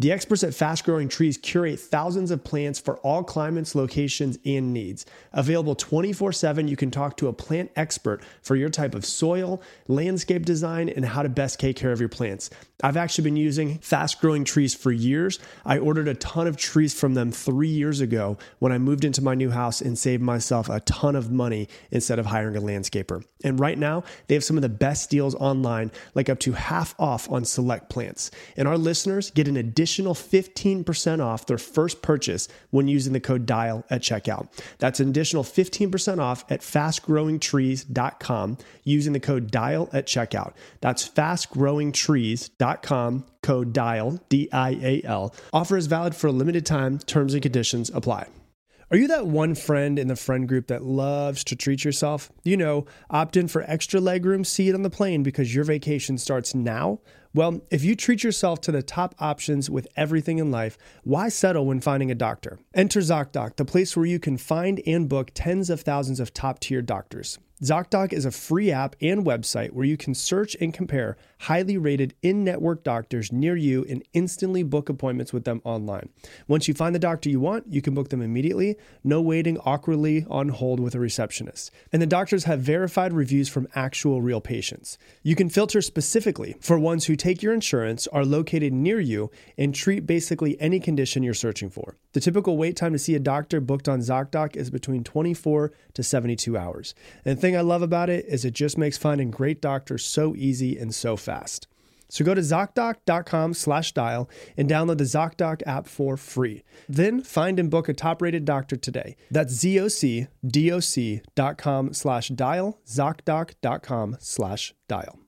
The 0.00 0.12
experts 0.12 0.44
at 0.44 0.54
Fast 0.54 0.84
Growing 0.84 1.08
Trees 1.08 1.36
curate 1.36 1.80
thousands 1.80 2.30
of 2.30 2.44
plants 2.44 2.78
for 2.78 2.98
all 2.98 3.24
climates, 3.24 3.74
locations, 3.74 4.38
and 4.46 4.72
needs. 4.72 5.04
Available 5.32 5.74
24 5.74 6.30
7, 6.30 6.68
you 6.68 6.76
can 6.76 6.92
talk 6.92 7.16
to 7.16 7.26
a 7.26 7.32
plant 7.32 7.72
expert 7.74 8.22
for 8.40 8.54
your 8.54 8.68
type 8.70 8.94
of 8.94 9.04
soil, 9.04 9.60
landscape 9.88 10.46
design, 10.46 10.88
and 10.88 11.04
how 11.04 11.24
to 11.24 11.28
best 11.28 11.58
take 11.58 11.74
care 11.74 11.90
of 11.90 11.98
your 11.98 12.08
plants. 12.08 12.48
I've 12.82 12.96
actually 12.96 13.24
been 13.24 13.36
using 13.36 13.78
Fast 13.78 14.20
Growing 14.20 14.44
Trees 14.44 14.74
for 14.74 14.92
years. 14.92 15.38
I 15.64 15.78
ordered 15.78 16.08
a 16.08 16.14
ton 16.14 16.46
of 16.46 16.56
trees 16.56 16.98
from 16.98 17.14
them 17.14 17.32
three 17.32 17.68
years 17.68 18.00
ago 18.00 18.38
when 18.58 18.72
I 18.72 18.78
moved 18.78 19.04
into 19.04 19.22
my 19.22 19.34
new 19.34 19.50
house 19.50 19.80
and 19.80 19.98
saved 19.98 20.22
myself 20.22 20.68
a 20.68 20.80
ton 20.80 21.16
of 21.16 21.30
money 21.30 21.68
instead 21.90 22.18
of 22.18 22.26
hiring 22.26 22.56
a 22.56 22.60
landscaper. 22.60 23.24
And 23.44 23.60
right 23.60 23.78
now, 23.78 24.04
they 24.26 24.34
have 24.34 24.44
some 24.44 24.56
of 24.56 24.62
the 24.62 24.68
best 24.68 25.10
deals 25.10 25.34
online, 25.34 25.90
like 26.14 26.28
up 26.28 26.38
to 26.40 26.52
half 26.52 26.94
off 26.98 27.30
on 27.30 27.44
select 27.44 27.88
plants. 27.90 28.30
And 28.56 28.66
our 28.66 28.78
listeners 28.78 29.30
get 29.30 29.48
an 29.48 29.56
additional 29.56 29.88
additional 29.88 30.14
15% 30.14 31.24
off 31.24 31.46
their 31.46 31.58
first 31.58 32.02
purchase 32.02 32.48
when 32.70 32.88
using 32.88 33.12
the 33.12 33.20
code 33.20 33.46
DIAL 33.46 33.84
at 33.90 34.02
checkout. 34.02 34.48
That's 34.78 35.00
an 35.00 35.08
additional 35.08 35.44
15% 35.44 36.18
off 36.18 36.44
at 36.50 36.60
fastgrowingtrees.com 36.60 38.58
using 38.84 39.12
the 39.12 39.20
code 39.20 39.50
DIAL 39.50 39.88
at 39.92 40.06
checkout. 40.06 40.52
That's 40.80 41.08
fastgrowingtrees.com, 41.08 42.67
code 42.76 43.72
DIAL, 43.72 44.20
D 44.28 44.48
I 44.52 44.70
A 44.70 45.02
L. 45.04 45.34
Offer 45.52 45.76
is 45.76 45.86
valid 45.86 46.14
for 46.14 46.28
a 46.28 46.32
limited 46.32 46.66
time, 46.66 46.98
terms 46.98 47.34
and 47.34 47.42
conditions 47.42 47.90
apply. 47.94 48.28
Are 48.90 48.96
you 48.96 49.08
that 49.08 49.26
one 49.26 49.54
friend 49.54 49.98
in 49.98 50.08
the 50.08 50.16
friend 50.16 50.48
group 50.48 50.68
that 50.68 50.82
loves 50.82 51.44
to 51.44 51.56
treat 51.56 51.84
yourself? 51.84 52.32
You 52.42 52.56
know, 52.56 52.86
opt 53.10 53.36
in 53.36 53.46
for 53.48 53.62
extra 53.62 54.00
legroom 54.00 54.46
seat 54.46 54.74
on 54.74 54.82
the 54.82 54.88
plane 54.88 55.22
because 55.22 55.54
your 55.54 55.64
vacation 55.64 56.16
starts 56.16 56.54
now 56.54 57.00
well, 57.34 57.60
if 57.70 57.84
you 57.84 57.94
treat 57.94 58.24
yourself 58.24 58.60
to 58.62 58.72
the 58.72 58.82
top 58.82 59.14
options 59.18 59.68
with 59.68 59.86
everything 59.96 60.38
in 60.38 60.50
life, 60.50 60.78
why 61.04 61.28
settle 61.28 61.66
when 61.66 61.80
finding 61.80 62.10
a 62.10 62.14
doctor? 62.14 62.58
Enter 62.74 63.00
ZocDoc, 63.00 63.56
the 63.56 63.64
place 63.64 63.96
where 63.96 64.06
you 64.06 64.18
can 64.18 64.38
find 64.38 64.80
and 64.86 65.08
book 65.08 65.30
tens 65.34 65.68
of 65.68 65.82
thousands 65.82 66.20
of 66.20 66.32
top 66.32 66.58
tier 66.58 66.80
doctors. 66.80 67.38
ZocDoc 67.62 68.12
is 68.12 68.24
a 68.24 68.30
free 68.30 68.70
app 68.70 68.94
and 69.00 69.26
website 69.26 69.72
where 69.72 69.84
you 69.84 69.96
can 69.96 70.14
search 70.14 70.56
and 70.60 70.72
compare 70.72 71.16
highly 71.40 71.76
rated 71.76 72.14
in 72.22 72.44
network 72.44 72.84
doctors 72.84 73.32
near 73.32 73.56
you 73.56 73.84
and 73.88 74.04
instantly 74.12 74.62
book 74.62 74.88
appointments 74.88 75.32
with 75.32 75.44
them 75.44 75.60
online. 75.64 76.08
Once 76.46 76.68
you 76.68 76.74
find 76.74 76.94
the 76.94 77.00
doctor 77.00 77.28
you 77.28 77.40
want, 77.40 77.64
you 77.68 77.82
can 77.82 77.94
book 77.94 78.10
them 78.10 78.22
immediately, 78.22 78.76
no 79.02 79.20
waiting 79.20 79.58
awkwardly 79.58 80.24
on 80.30 80.50
hold 80.50 80.78
with 80.78 80.94
a 80.94 81.00
receptionist. 81.00 81.72
And 81.92 82.00
the 82.00 82.06
doctors 82.06 82.44
have 82.44 82.60
verified 82.60 83.12
reviews 83.12 83.48
from 83.48 83.66
actual 83.74 84.22
real 84.22 84.40
patients. 84.40 84.96
You 85.24 85.34
can 85.34 85.48
filter 85.48 85.82
specifically 85.82 86.56
for 86.60 86.78
ones 86.78 87.06
who 87.06 87.16
take 87.16 87.42
your 87.42 87.54
insurance, 87.54 88.06
are 88.08 88.24
located 88.24 88.72
near 88.72 89.00
you, 89.00 89.32
and 89.56 89.74
treat 89.74 90.06
basically 90.06 90.60
any 90.60 90.78
condition 90.78 91.24
you're 91.24 91.34
searching 91.34 91.70
for. 91.70 91.96
The 92.12 92.20
typical 92.20 92.56
wait 92.56 92.76
time 92.76 92.92
to 92.92 92.98
see 92.98 93.16
a 93.16 93.20
doctor 93.20 93.60
booked 93.60 93.88
on 93.88 94.00
ZocDoc 94.00 94.56
is 94.56 94.70
between 94.70 95.02
24 95.02 95.72
to 95.94 96.02
72 96.02 96.56
hours. 96.56 96.94
And 97.24 97.40
thing 97.48 97.56
I 97.56 97.62
love 97.62 97.80
about 97.82 98.10
it 98.10 98.26
is 98.26 98.44
it 98.44 98.52
just 98.52 98.76
makes 98.76 98.98
finding 98.98 99.30
great 99.30 99.62
doctors 99.62 100.04
so 100.04 100.36
easy 100.36 100.76
and 100.78 100.94
so 100.94 101.16
fast. 101.16 101.66
So 102.10 102.24
go 102.24 102.34
to 102.34 102.40
ZocDoc.com 102.40 103.54
slash 103.54 103.92
dial 103.92 104.28
and 104.56 104.68
download 104.68 104.98
the 104.98 105.04
ZocDoc 105.04 105.62
app 105.66 105.86
for 105.86 106.16
free. 106.16 106.62
Then 106.88 107.22
find 107.22 107.58
and 107.58 107.70
book 107.70 107.88
a 107.88 107.94
top-rated 107.94 108.44
doctor 108.44 108.76
today. 108.76 109.16
That's 109.30 109.54
ZocDoc.com 109.64 110.24
slash 111.94 112.28
dial, 112.28 112.80
ZocDoc.com 112.86 114.16
slash 114.20 114.74
dial. 114.88 115.18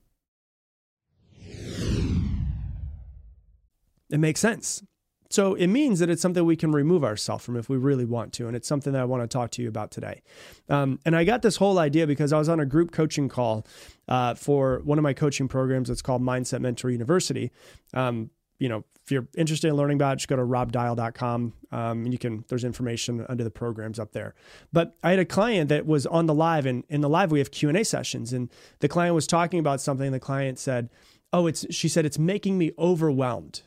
It 4.09 4.19
makes 4.19 4.39
sense. 4.41 4.83
So 5.31 5.55
it 5.55 5.67
means 5.67 5.99
that 5.99 6.09
it's 6.09 6.21
something 6.21 6.43
we 6.45 6.55
can 6.55 6.71
remove 6.71 7.03
ourselves 7.03 7.45
from 7.45 7.55
if 7.55 7.69
we 7.69 7.77
really 7.77 8.05
want 8.05 8.33
to. 8.33 8.47
And 8.47 8.55
it's 8.55 8.67
something 8.67 8.93
that 8.93 9.01
I 9.01 9.05
want 9.05 9.23
to 9.23 9.27
talk 9.27 9.51
to 9.51 9.61
you 9.61 9.69
about 9.69 9.91
today. 9.91 10.21
Um, 10.69 10.99
and 11.05 11.15
I 11.15 11.23
got 11.23 11.41
this 11.41 11.55
whole 11.55 11.79
idea 11.79 12.05
because 12.05 12.33
I 12.33 12.37
was 12.37 12.49
on 12.49 12.59
a 12.59 12.65
group 12.65 12.91
coaching 12.91 13.29
call 13.29 13.65
uh, 14.07 14.35
for 14.35 14.81
one 14.83 14.97
of 14.97 15.03
my 15.03 15.13
coaching 15.13 15.47
programs. 15.47 15.89
It's 15.89 16.01
called 16.01 16.21
Mindset 16.21 16.59
Mentor 16.59 16.89
University. 16.89 17.51
Um, 17.93 18.29
you 18.59 18.69
know, 18.69 18.83
if 19.03 19.11
you're 19.11 19.27
interested 19.35 19.69
in 19.69 19.75
learning 19.75 19.97
about 19.97 20.13
it, 20.13 20.15
just 20.17 20.27
go 20.27 20.35
to 20.35 20.43
robdial.com. 20.43 21.53
Um, 21.71 22.03
and 22.03 22.11
you 22.13 22.19
can, 22.19 22.45
there's 22.49 22.63
information 22.63 23.25
under 23.27 23.43
the 23.43 23.49
programs 23.49 23.99
up 23.99 24.11
there. 24.11 24.35
But 24.71 24.95
I 25.03 25.11
had 25.11 25.19
a 25.19 25.25
client 25.25 25.69
that 25.69 25.85
was 25.85 26.05
on 26.05 26.27
the 26.27 26.33
live 26.33 26.65
and 26.65 26.83
in 26.89 27.01
the 27.01 27.09
live, 27.09 27.31
we 27.31 27.39
have 27.39 27.51
Q 27.51 27.69
and 27.69 27.77
A 27.77 27.85
sessions 27.85 28.33
and 28.33 28.49
the 28.79 28.87
client 28.87 29.15
was 29.15 29.27
talking 29.27 29.59
about 29.59 29.81
something. 29.81 30.11
The 30.11 30.19
client 30.19 30.59
said, 30.59 30.89
Oh, 31.33 31.47
it's, 31.47 31.65
she 31.73 31.87
said, 31.87 32.05
it's 32.05 32.19
making 32.19 32.57
me 32.57 32.71
overwhelmed. 32.77 33.61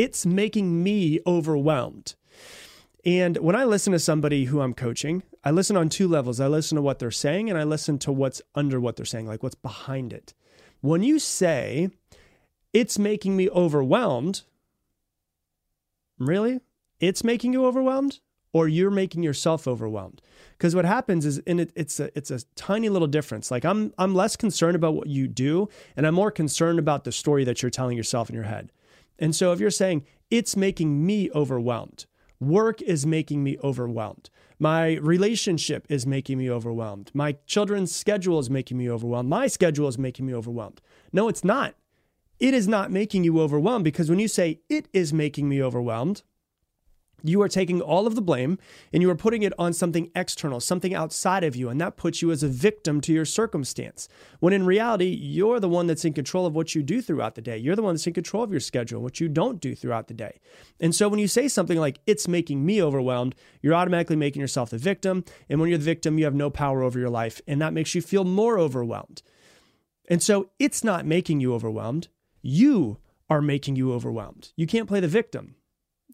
It's 0.00 0.24
making 0.24 0.82
me 0.82 1.20
overwhelmed. 1.26 2.14
And 3.04 3.36
when 3.36 3.54
I 3.54 3.64
listen 3.64 3.92
to 3.92 3.98
somebody 3.98 4.46
who 4.46 4.62
I'm 4.62 4.72
coaching, 4.72 5.22
I 5.44 5.50
listen 5.50 5.76
on 5.76 5.90
two 5.90 6.08
levels. 6.08 6.40
I 6.40 6.46
listen 6.46 6.76
to 6.76 6.80
what 6.80 7.00
they're 7.00 7.10
saying 7.10 7.50
and 7.50 7.58
I 7.58 7.64
listen 7.64 7.98
to 7.98 8.10
what's 8.10 8.40
under 8.54 8.80
what 8.80 8.96
they're 8.96 9.04
saying, 9.04 9.26
like 9.26 9.42
what's 9.42 9.54
behind 9.54 10.14
it. 10.14 10.32
When 10.80 11.02
you 11.02 11.18
say, 11.18 11.90
it's 12.72 12.98
making 12.98 13.36
me 13.36 13.50
overwhelmed, 13.50 14.40
really? 16.18 16.60
It's 16.98 17.22
making 17.22 17.52
you 17.52 17.66
overwhelmed? 17.66 18.20
Or 18.54 18.68
you're 18.68 18.90
making 18.90 19.22
yourself 19.22 19.68
overwhelmed? 19.68 20.22
Because 20.56 20.74
what 20.74 20.86
happens 20.86 21.26
is, 21.26 21.42
and 21.46 21.60
it, 21.60 21.72
it's 21.76 22.00
a 22.00 22.10
it's 22.16 22.30
a 22.30 22.40
tiny 22.56 22.88
little 22.88 23.06
difference. 23.06 23.50
Like 23.50 23.66
I'm 23.66 23.92
I'm 23.98 24.14
less 24.14 24.34
concerned 24.34 24.76
about 24.76 24.94
what 24.94 25.08
you 25.08 25.28
do, 25.28 25.68
and 25.94 26.06
I'm 26.06 26.14
more 26.14 26.30
concerned 26.30 26.78
about 26.78 27.04
the 27.04 27.12
story 27.12 27.44
that 27.44 27.62
you're 27.62 27.70
telling 27.70 27.98
yourself 27.98 28.30
in 28.30 28.34
your 28.34 28.44
head. 28.44 28.72
And 29.20 29.36
so 29.36 29.52
if 29.52 29.60
you're 29.60 29.70
saying 29.70 30.04
it's 30.30 30.56
making 30.56 31.06
me 31.06 31.30
overwhelmed, 31.32 32.06
work 32.40 32.80
is 32.82 33.06
making 33.06 33.44
me 33.44 33.58
overwhelmed. 33.62 34.30
My 34.58 34.96
relationship 34.96 35.86
is 35.88 36.06
making 36.06 36.38
me 36.38 36.50
overwhelmed. 36.50 37.10
My 37.14 37.36
children's 37.46 37.94
schedule 37.94 38.38
is 38.38 38.50
making 38.50 38.78
me 38.78 38.90
overwhelmed. 38.90 39.28
My 39.28 39.46
schedule 39.46 39.88
is 39.88 39.98
making 39.98 40.26
me 40.26 40.34
overwhelmed. 40.34 40.80
No, 41.12 41.28
it's 41.28 41.44
not. 41.44 41.74
It 42.38 42.54
is 42.54 42.66
not 42.66 42.90
making 42.90 43.24
you 43.24 43.38
overwhelmed 43.40 43.84
because 43.84 44.08
when 44.08 44.18
you 44.18 44.28
say 44.28 44.60
it 44.70 44.88
is 44.94 45.12
making 45.12 45.48
me 45.48 45.62
overwhelmed, 45.62 46.22
you 47.22 47.42
are 47.42 47.48
taking 47.48 47.80
all 47.80 48.06
of 48.06 48.14
the 48.14 48.22
blame 48.22 48.58
and 48.92 49.02
you 49.02 49.10
are 49.10 49.16
putting 49.16 49.42
it 49.42 49.52
on 49.58 49.72
something 49.72 50.10
external, 50.14 50.60
something 50.60 50.94
outside 50.94 51.44
of 51.44 51.56
you, 51.56 51.68
and 51.68 51.80
that 51.80 51.96
puts 51.96 52.22
you 52.22 52.30
as 52.30 52.42
a 52.42 52.48
victim 52.48 53.00
to 53.02 53.12
your 53.12 53.24
circumstance. 53.24 54.08
When 54.38 54.52
in 54.52 54.66
reality, 54.66 55.08
you're 55.08 55.60
the 55.60 55.68
one 55.68 55.86
that's 55.86 56.04
in 56.04 56.12
control 56.12 56.46
of 56.46 56.54
what 56.54 56.74
you 56.74 56.82
do 56.82 57.02
throughout 57.02 57.34
the 57.34 57.42
day. 57.42 57.56
You're 57.56 57.76
the 57.76 57.82
one 57.82 57.94
that's 57.94 58.06
in 58.06 58.12
control 58.12 58.42
of 58.42 58.50
your 58.50 58.60
schedule, 58.60 59.02
what 59.02 59.20
you 59.20 59.28
don't 59.28 59.60
do 59.60 59.74
throughout 59.74 60.08
the 60.08 60.14
day. 60.14 60.40
And 60.80 60.94
so 60.94 61.08
when 61.08 61.18
you 61.18 61.28
say 61.28 61.48
something 61.48 61.78
like, 61.78 62.00
it's 62.06 62.28
making 62.28 62.64
me 62.64 62.82
overwhelmed, 62.82 63.34
you're 63.62 63.74
automatically 63.74 64.16
making 64.16 64.40
yourself 64.40 64.70
the 64.70 64.78
victim. 64.78 65.24
And 65.48 65.60
when 65.60 65.68
you're 65.68 65.78
the 65.78 65.84
victim, 65.84 66.18
you 66.18 66.24
have 66.24 66.34
no 66.34 66.50
power 66.50 66.82
over 66.82 66.98
your 66.98 67.10
life, 67.10 67.40
and 67.46 67.60
that 67.60 67.72
makes 67.72 67.94
you 67.94 68.02
feel 68.02 68.24
more 68.24 68.58
overwhelmed. 68.58 69.22
And 70.08 70.22
so 70.22 70.50
it's 70.58 70.82
not 70.82 71.06
making 71.06 71.40
you 71.40 71.54
overwhelmed. 71.54 72.08
You 72.42 72.98
are 73.28 73.40
making 73.40 73.76
you 73.76 73.92
overwhelmed. 73.92 74.52
You 74.56 74.66
can't 74.66 74.88
play 74.88 74.98
the 74.98 75.06
victim. 75.06 75.54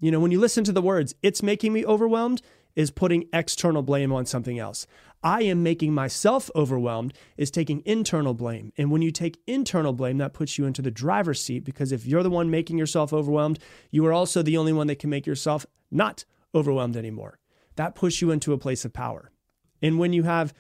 You 0.01 0.11
know, 0.11 0.21
when 0.21 0.31
you 0.31 0.41
listen 0.41 0.65
to 0.65 0.73
the 0.73 0.83
words, 0.83 1.15
it's 1.23 1.43
making 1.43 1.73
me 1.73 1.85
overwhelmed, 1.85 2.43
is 2.75 2.91
putting 2.91 3.29
external 3.33 3.83
blame 3.83 4.13
on 4.13 4.27
something 4.27 4.59
else. 4.59 4.87
I 5.23 5.43
am 5.43 5.63
making 5.63 5.95
myself 5.95 6.51
overwhelmed, 6.55 7.15
is 7.37 7.51
taking 7.51 7.83
internal 7.87 8.35
blame. 8.35 8.73
And 8.77 8.91
when 8.91 9.03
you 9.03 9.11
take 9.11 9.41
internal 9.47 9.93
blame, 9.93 10.19
that 10.19 10.35
puts 10.35 10.59
you 10.59 10.67
into 10.67 10.83
the 10.83 10.91
driver's 10.91 11.43
seat 11.43 11.65
because 11.65 11.91
if 11.91 12.07
you're 12.07 12.23
the 12.23 12.31
one 12.31 12.51
making 12.51 12.79
yourself 12.79 13.13
overwhelmed, 13.13 13.59
you 13.91 14.05
are 14.07 14.13
also 14.13 14.43
the 14.43 14.59
only 14.59 14.73
one 14.73 14.87
that 14.89 14.99
can 14.99 15.11
make 15.11 15.27
yourself 15.27 15.65
not 15.91 16.25
overwhelmed 16.55 16.97
anymore. 16.97 17.39
That 17.77 17.95
puts 17.95 18.21
you 18.21 18.31
into 18.31 18.53
a 18.53 18.59
place 18.59 18.85
of 18.85 18.93
power. 18.93 19.33
And 19.81 19.99
when 19.99 20.13
you 20.13 20.25
have, 20.25 20.53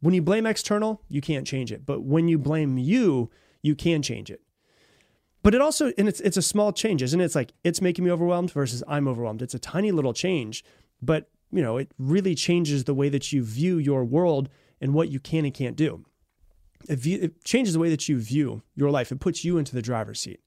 when 0.00 0.14
you 0.14 0.22
blame 0.22 0.46
external, 0.46 1.02
you 1.08 1.20
can't 1.20 1.46
change 1.46 1.72
it. 1.72 1.86
But 1.86 2.02
when 2.02 2.28
you 2.28 2.38
blame 2.38 2.78
you, 2.78 3.30
you 3.62 3.74
can 3.74 4.02
change 4.02 4.30
it. 4.30 4.42
But 5.42 5.54
it 5.54 5.60
also, 5.60 5.92
and 5.96 6.08
it's 6.08 6.20
it's 6.20 6.36
a 6.36 6.42
small 6.42 6.72
change, 6.72 7.02
isn't 7.02 7.20
it? 7.20 7.24
It's 7.24 7.34
like 7.34 7.52
it's 7.64 7.80
making 7.80 8.04
me 8.04 8.10
overwhelmed 8.10 8.52
versus 8.52 8.82
I'm 8.86 9.08
overwhelmed. 9.08 9.42
It's 9.42 9.54
a 9.54 9.58
tiny 9.58 9.90
little 9.90 10.12
change, 10.12 10.64
but 11.00 11.30
you 11.50 11.62
know, 11.62 11.78
it 11.78 11.92
really 11.98 12.34
changes 12.34 12.84
the 12.84 12.94
way 12.94 13.08
that 13.08 13.32
you 13.32 13.42
view 13.42 13.78
your 13.78 14.04
world 14.04 14.48
and 14.80 14.94
what 14.94 15.10
you 15.10 15.18
can 15.18 15.44
and 15.44 15.54
can't 15.54 15.76
do. 15.76 16.04
It, 16.88 16.98
view, 16.98 17.18
it 17.20 17.44
changes 17.44 17.74
the 17.74 17.80
way 17.80 17.90
that 17.90 18.08
you 18.08 18.18
view 18.18 18.62
your 18.74 18.90
life. 18.90 19.12
It 19.12 19.20
puts 19.20 19.44
you 19.44 19.58
into 19.58 19.74
the 19.74 19.82
driver's 19.82 20.20
seat. 20.20 20.40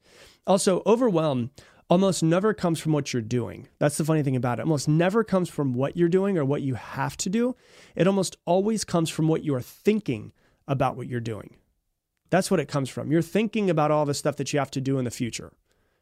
Also, 0.47 0.81
overwhelm 0.85 1.51
almost 1.89 2.23
never 2.23 2.53
comes 2.53 2.79
from 2.79 2.91
what 2.91 3.13
you're 3.13 3.21
doing. 3.21 3.67
That's 3.79 3.97
the 3.97 4.05
funny 4.05 4.23
thing 4.23 4.35
about 4.35 4.59
it. 4.59 4.63
Almost 4.63 4.87
never 4.87 5.23
comes 5.23 5.49
from 5.49 5.73
what 5.73 5.95
you're 5.95 6.09
doing 6.09 6.37
or 6.37 6.45
what 6.45 6.61
you 6.61 6.75
have 6.75 7.17
to 7.17 7.29
do. 7.29 7.55
It 7.95 8.07
almost 8.07 8.37
always 8.45 8.83
comes 8.83 9.09
from 9.09 9.27
what 9.27 9.43
you're 9.43 9.61
thinking 9.61 10.31
about 10.67 10.95
what 10.95 11.07
you're 11.07 11.19
doing. 11.19 11.55
That's 12.33 12.49
what 12.49 12.59
it 12.59 12.67
comes 12.67 12.89
from. 12.89 13.11
You're 13.11 13.21
thinking 13.21 13.69
about 13.69 13.91
all 13.91 14.07
the 14.07 14.15
stuff 14.15 14.37
that 14.37 14.51
you 14.51 14.57
have 14.57 14.71
to 14.71 14.81
do 14.81 14.97
in 14.97 15.05
the 15.05 15.11
future. 15.11 15.53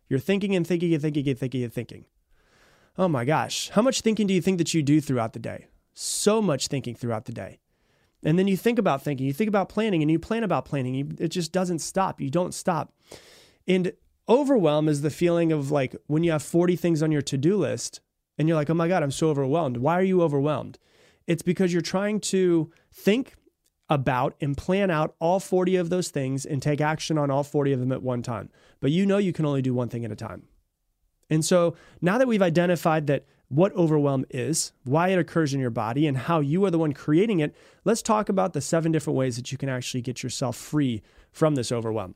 You're 0.07 0.17
thinking 0.17 0.55
and 0.55 0.65
thinking 0.65 0.93
and 0.93 1.01
thinking 1.01 1.27
and 1.27 1.37
thinking 1.37 1.61
and 1.61 1.73
thinking. 1.73 2.05
Oh 2.97 3.09
my 3.09 3.25
gosh. 3.25 3.67
How 3.71 3.81
much 3.81 3.99
thinking 3.99 4.27
do 4.27 4.33
you 4.33 4.39
think 4.39 4.57
that 4.57 4.73
you 4.73 4.81
do 4.81 5.01
throughout 5.01 5.33
the 5.33 5.39
day? 5.39 5.67
So 5.93 6.41
much 6.41 6.69
thinking 6.69 6.95
throughout 6.95 7.25
the 7.25 7.33
day. 7.33 7.59
And 8.23 8.39
then 8.39 8.47
you 8.47 8.55
think 8.55 8.79
about 8.79 9.03
thinking, 9.03 9.27
you 9.27 9.33
think 9.33 9.49
about 9.49 9.67
planning, 9.67 10.01
and 10.01 10.09
you 10.09 10.19
plan 10.19 10.45
about 10.45 10.63
planning. 10.63 11.17
It 11.19 11.27
just 11.27 11.51
doesn't 11.51 11.79
stop. 11.79 12.21
You 12.21 12.29
don't 12.29 12.53
stop. 12.53 12.93
And 13.67 13.91
overwhelm 14.29 14.87
is 14.87 15.01
the 15.01 15.09
feeling 15.09 15.51
of 15.51 15.69
like 15.69 15.97
when 16.07 16.23
you 16.23 16.31
have 16.31 16.43
40 16.43 16.77
things 16.77 17.03
on 17.03 17.11
your 17.11 17.21
to 17.23 17.37
do 17.37 17.57
list 17.57 17.99
and 18.37 18.47
you're 18.47 18.55
like, 18.55 18.69
oh 18.69 18.73
my 18.73 18.87
God, 18.87 19.03
I'm 19.03 19.11
so 19.11 19.27
overwhelmed. 19.27 19.75
Why 19.75 19.99
are 19.99 20.01
you 20.01 20.21
overwhelmed? 20.21 20.79
It's 21.27 21.43
because 21.43 21.73
you're 21.73 21.81
trying 21.81 22.21
to 22.21 22.71
think 22.89 23.35
about 23.91 24.35
and 24.39 24.57
plan 24.57 24.89
out 24.89 25.13
all 25.19 25.41
40 25.41 25.75
of 25.75 25.89
those 25.89 26.07
things 26.07 26.45
and 26.45 26.61
take 26.61 26.79
action 26.79 27.17
on 27.17 27.29
all 27.29 27.43
40 27.43 27.73
of 27.73 27.81
them 27.81 27.91
at 27.91 28.01
one 28.01 28.23
time. 28.23 28.49
But 28.79 28.91
you 28.91 29.05
know 29.05 29.17
you 29.17 29.33
can 29.33 29.45
only 29.45 29.61
do 29.61 29.73
one 29.73 29.89
thing 29.89 30.05
at 30.05 30.11
a 30.13 30.15
time. 30.15 30.43
And 31.29 31.43
so 31.43 31.75
now 32.01 32.17
that 32.17 32.27
we've 32.27 32.41
identified 32.41 33.07
that 33.07 33.25
what 33.49 33.75
overwhelm 33.75 34.25
is, 34.29 34.71
why 34.85 35.09
it 35.09 35.19
occurs 35.19 35.53
in 35.53 35.59
your 35.59 35.69
body, 35.69 36.07
and 36.07 36.17
how 36.17 36.39
you 36.39 36.63
are 36.63 36.71
the 36.71 36.79
one 36.79 36.93
creating 36.93 37.41
it, 37.41 37.53
let's 37.83 38.01
talk 38.01 38.29
about 38.29 38.53
the 38.53 38.61
seven 38.61 38.93
different 38.93 39.17
ways 39.17 39.35
that 39.35 39.51
you 39.51 39.57
can 39.57 39.67
actually 39.67 40.01
get 40.01 40.23
yourself 40.23 40.55
free 40.55 41.01
from 41.33 41.55
this 41.55 41.69
overwhelm. 41.69 42.15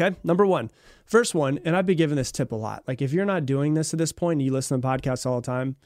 Okay, 0.00 0.16
number 0.24 0.46
one, 0.46 0.70
first 1.04 1.34
one, 1.34 1.60
and 1.64 1.76
I've 1.76 1.86
been 1.86 1.98
giving 1.98 2.16
this 2.16 2.32
tip 2.32 2.52
a 2.52 2.56
lot. 2.56 2.84
Like 2.88 3.02
if 3.02 3.12
you're 3.12 3.26
not 3.26 3.44
doing 3.44 3.74
this 3.74 3.92
at 3.92 3.98
this 3.98 4.12
point 4.12 4.38
and 4.38 4.42
you 4.42 4.50
listen 4.50 4.80
to 4.80 4.88
podcasts 4.88 5.26
all 5.26 5.40
the 5.42 5.46
time, 5.46 5.76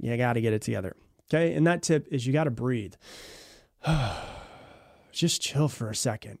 you 0.00 0.16
got 0.16 0.32
to 0.32 0.40
get 0.40 0.52
it 0.52 0.62
together. 0.62 0.96
Okay, 1.32 1.54
and 1.54 1.64
that 1.68 1.82
tip 1.82 2.08
is 2.10 2.26
you 2.26 2.32
got 2.32 2.44
to 2.44 2.50
breathe. 2.50 2.94
just 5.12 5.40
chill 5.40 5.68
for 5.68 5.88
a 5.90 5.94
second. 5.94 6.38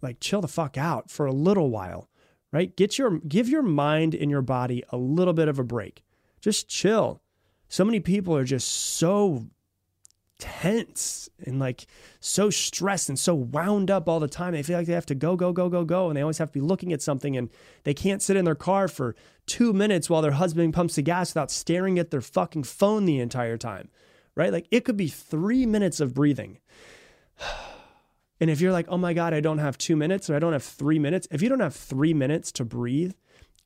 Like 0.00 0.20
chill 0.20 0.40
the 0.40 0.48
fuck 0.48 0.78
out 0.78 1.10
for 1.10 1.26
a 1.26 1.32
little 1.32 1.70
while, 1.70 2.08
right? 2.52 2.74
Get 2.76 2.98
your 2.98 3.18
give 3.20 3.48
your 3.48 3.62
mind 3.62 4.14
and 4.14 4.30
your 4.30 4.42
body 4.42 4.84
a 4.90 4.96
little 4.96 5.34
bit 5.34 5.48
of 5.48 5.58
a 5.58 5.64
break. 5.64 6.04
Just 6.40 6.68
chill. 6.68 7.20
So 7.68 7.84
many 7.84 8.00
people 8.00 8.36
are 8.36 8.44
just 8.44 8.68
so 8.68 9.46
tense 10.38 11.28
and 11.44 11.58
like 11.58 11.86
so 12.20 12.48
stressed 12.48 13.08
and 13.08 13.18
so 13.18 13.34
wound 13.34 13.90
up 13.90 14.08
all 14.08 14.20
the 14.20 14.28
time. 14.28 14.52
They 14.52 14.62
feel 14.62 14.78
like 14.78 14.86
they 14.86 14.92
have 14.92 15.06
to 15.06 15.14
go, 15.16 15.34
go, 15.34 15.52
go, 15.52 15.68
go, 15.68 15.84
go. 15.84 16.08
And 16.08 16.16
they 16.16 16.22
always 16.22 16.38
have 16.38 16.52
to 16.52 16.60
be 16.60 16.64
looking 16.64 16.92
at 16.92 17.02
something 17.02 17.36
and 17.36 17.50
they 17.82 17.92
can't 17.92 18.22
sit 18.22 18.36
in 18.36 18.44
their 18.44 18.54
car 18.54 18.86
for 18.86 19.16
two 19.46 19.72
minutes 19.72 20.08
while 20.08 20.22
their 20.22 20.32
husband 20.32 20.74
pumps 20.74 20.94
the 20.94 21.02
gas 21.02 21.30
without 21.30 21.50
staring 21.50 21.98
at 21.98 22.12
their 22.12 22.20
fucking 22.20 22.62
phone 22.62 23.04
the 23.04 23.18
entire 23.18 23.56
time 23.56 23.90
right? 24.38 24.52
Like 24.52 24.68
it 24.70 24.84
could 24.84 24.96
be 24.96 25.08
three 25.08 25.66
minutes 25.66 26.00
of 26.00 26.14
breathing. 26.14 26.58
And 28.40 28.50
if 28.50 28.60
you're 28.60 28.70
like, 28.70 28.86
oh 28.88 28.96
my 28.96 29.14
God, 29.14 29.34
I 29.34 29.40
don't 29.40 29.58
have 29.58 29.76
two 29.76 29.96
minutes 29.96 30.30
or 30.30 30.36
I 30.36 30.38
don't 30.38 30.52
have 30.52 30.62
three 30.62 31.00
minutes, 31.00 31.26
if 31.32 31.42
you 31.42 31.48
don't 31.48 31.58
have 31.58 31.74
three 31.74 32.14
minutes 32.14 32.52
to 32.52 32.64
breathe 32.64 33.14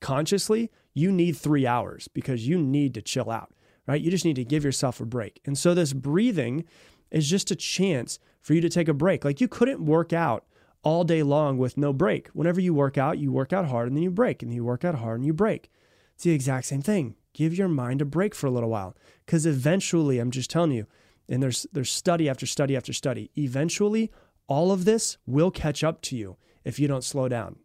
consciously, 0.01 0.71
you 0.95 1.11
need 1.11 1.37
three 1.37 1.67
hours 1.67 2.07
because 2.07 2.47
you 2.47 2.57
need 2.57 2.95
to 2.95 3.01
chill 3.03 3.29
out, 3.29 3.53
right? 3.85 4.01
You 4.01 4.09
just 4.09 4.25
need 4.25 4.35
to 4.37 4.43
give 4.43 4.63
yourself 4.63 4.99
a 4.99 5.05
break. 5.05 5.41
And 5.45 5.55
so 5.59 5.75
this 5.75 5.93
breathing 5.93 6.65
is 7.11 7.29
just 7.29 7.51
a 7.51 7.55
chance 7.55 8.17
for 8.41 8.55
you 8.55 8.61
to 8.61 8.69
take 8.69 8.87
a 8.87 8.95
break. 8.95 9.23
Like 9.23 9.39
you 9.39 9.47
couldn't 9.47 9.85
work 9.85 10.11
out 10.11 10.43
all 10.81 11.03
day 11.03 11.21
long 11.21 11.59
with 11.59 11.77
no 11.77 11.93
break. 11.93 12.29
Whenever 12.29 12.59
you 12.59 12.73
work 12.73 12.97
out, 12.97 13.19
you 13.19 13.31
work 13.31 13.53
out 13.53 13.67
hard 13.67 13.89
and 13.89 13.95
then 13.95 14.03
you 14.03 14.09
break, 14.09 14.41
and 14.41 14.49
then 14.49 14.55
you 14.55 14.63
work 14.63 14.83
out 14.83 14.95
hard 14.95 15.19
and 15.19 15.25
you 15.27 15.33
break. 15.33 15.69
It's 16.15 16.23
the 16.23 16.31
exact 16.31 16.65
same 16.65 16.81
thing 16.81 17.13
give 17.33 17.53
your 17.57 17.67
mind 17.67 18.01
a 18.01 18.05
break 18.05 18.33
for 18.35 18.47
a 18.47 18.51
little 18.51 18.69
while. 18.69 18.95
Because 19.25 19.45
eventually 19.45 20.19
i'm 20.19 20.31
just 20.31 20.49
telling 20.49 20.71
you 20.71 20.85
and 21.29 21.41
there's 21.41 21.65
there's 21.71 21.91
study 21.91 22.29
after 22.29 22.45
study 22.45 22.75
after 22.75 22.93
study 22.93 23.31
eventually 23.37 24.11
all 24.47 24.71
of 24.71 24.85
this 24.85 25.17
will 25.25 25.51
catch 25.51 25.83
up 25.83 26.01
to 26.01 26.15
you 26.15 26.37
if 26.63 26.79
you 26.79 26.87
don't 26.87 27.03
slow 27.03 27.27
down. 27.27 27.57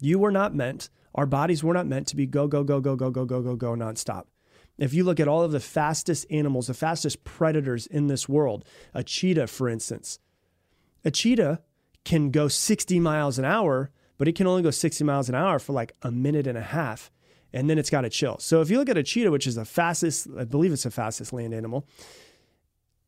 You 0.00 0.18
were 0.18 0.30
not 0.30 0.54
meant 0.54 0.88
our 1.14 1.26
bodies 1.26 1.62
were 1.62 1.74
not 1.74 1.86
meant 1.86 2.06
to 2.08 2.16
be 2.16 2.26
go 2.26 2.48
go 2.48 2.64
go 2.64 2.80
go 2.80 2.96
go 2.96 3.10
go 3.10 3.24
go 3.26 3.42
go 3.42 3.56
go 3.56 3.72
nonstop. 3.74 4.24
If 4.78 4.94
you 4.94 5.04
look 5.04 5.20
at 5.20 5.28
all 5.28 5.42
of 5.42 5.52
the 5.52 5.60
fastest 5.60 6.26
animals 6.30 6.66
the 6.66 6.74
fastest 6.74 7.24
predators 7.24 7.86
in 7.86 8.06
this 8.06 8.28
world 8.28 8.64
a 8.94 9.04
cheetah 9.04 9.48
for 9.48 9.68
instance. 9.68 10.18
A 11.04 11.10
cheetah 11.10 11.60
can 12.04 12.30
go 12.30 12.48
60 12.48 12.98
miles 13.00 13.38
an 13.38 13.44
hour 13.44 13.90
but 14.18 14.28
it 14.28 14.34
can 14.34 14.46
only 14.46 14.62
go 14.62 14.70
60 14.70 15.04
miles 15.04 15.28
an 15.28 15.34
hour 15.34 15.58
for 15.58 15.72
like 15.72 15.92
a 16.02 16.10
minute 16.10 16.46
and 16.46 16.56
a 16.56 16.62
half 16.62 17.10
and 17.52 17.68
then 17.68 17.78
it's 17.78 17.90
got 17.90 18.02
to 18.02 18.10
chill. 18.10 18.38
So 18.38 18.60
if 18.60 18.70
you 18.70 18.78
look 18.78 18.88
at 18.88 18.96
a 18.96 19.02
cheetah, 19.02 19.30
which 19.30 19.46
is 19.46 19.56
the 19.56 19.64
fastest, 19.64 20.28
I 20.38 20.44
believe 20.44 20.72
it's 20.72 20.84
the 20.84 20.90
fastest 20.90 21.32
land 21.32 21.54
animal, 21.54 21.86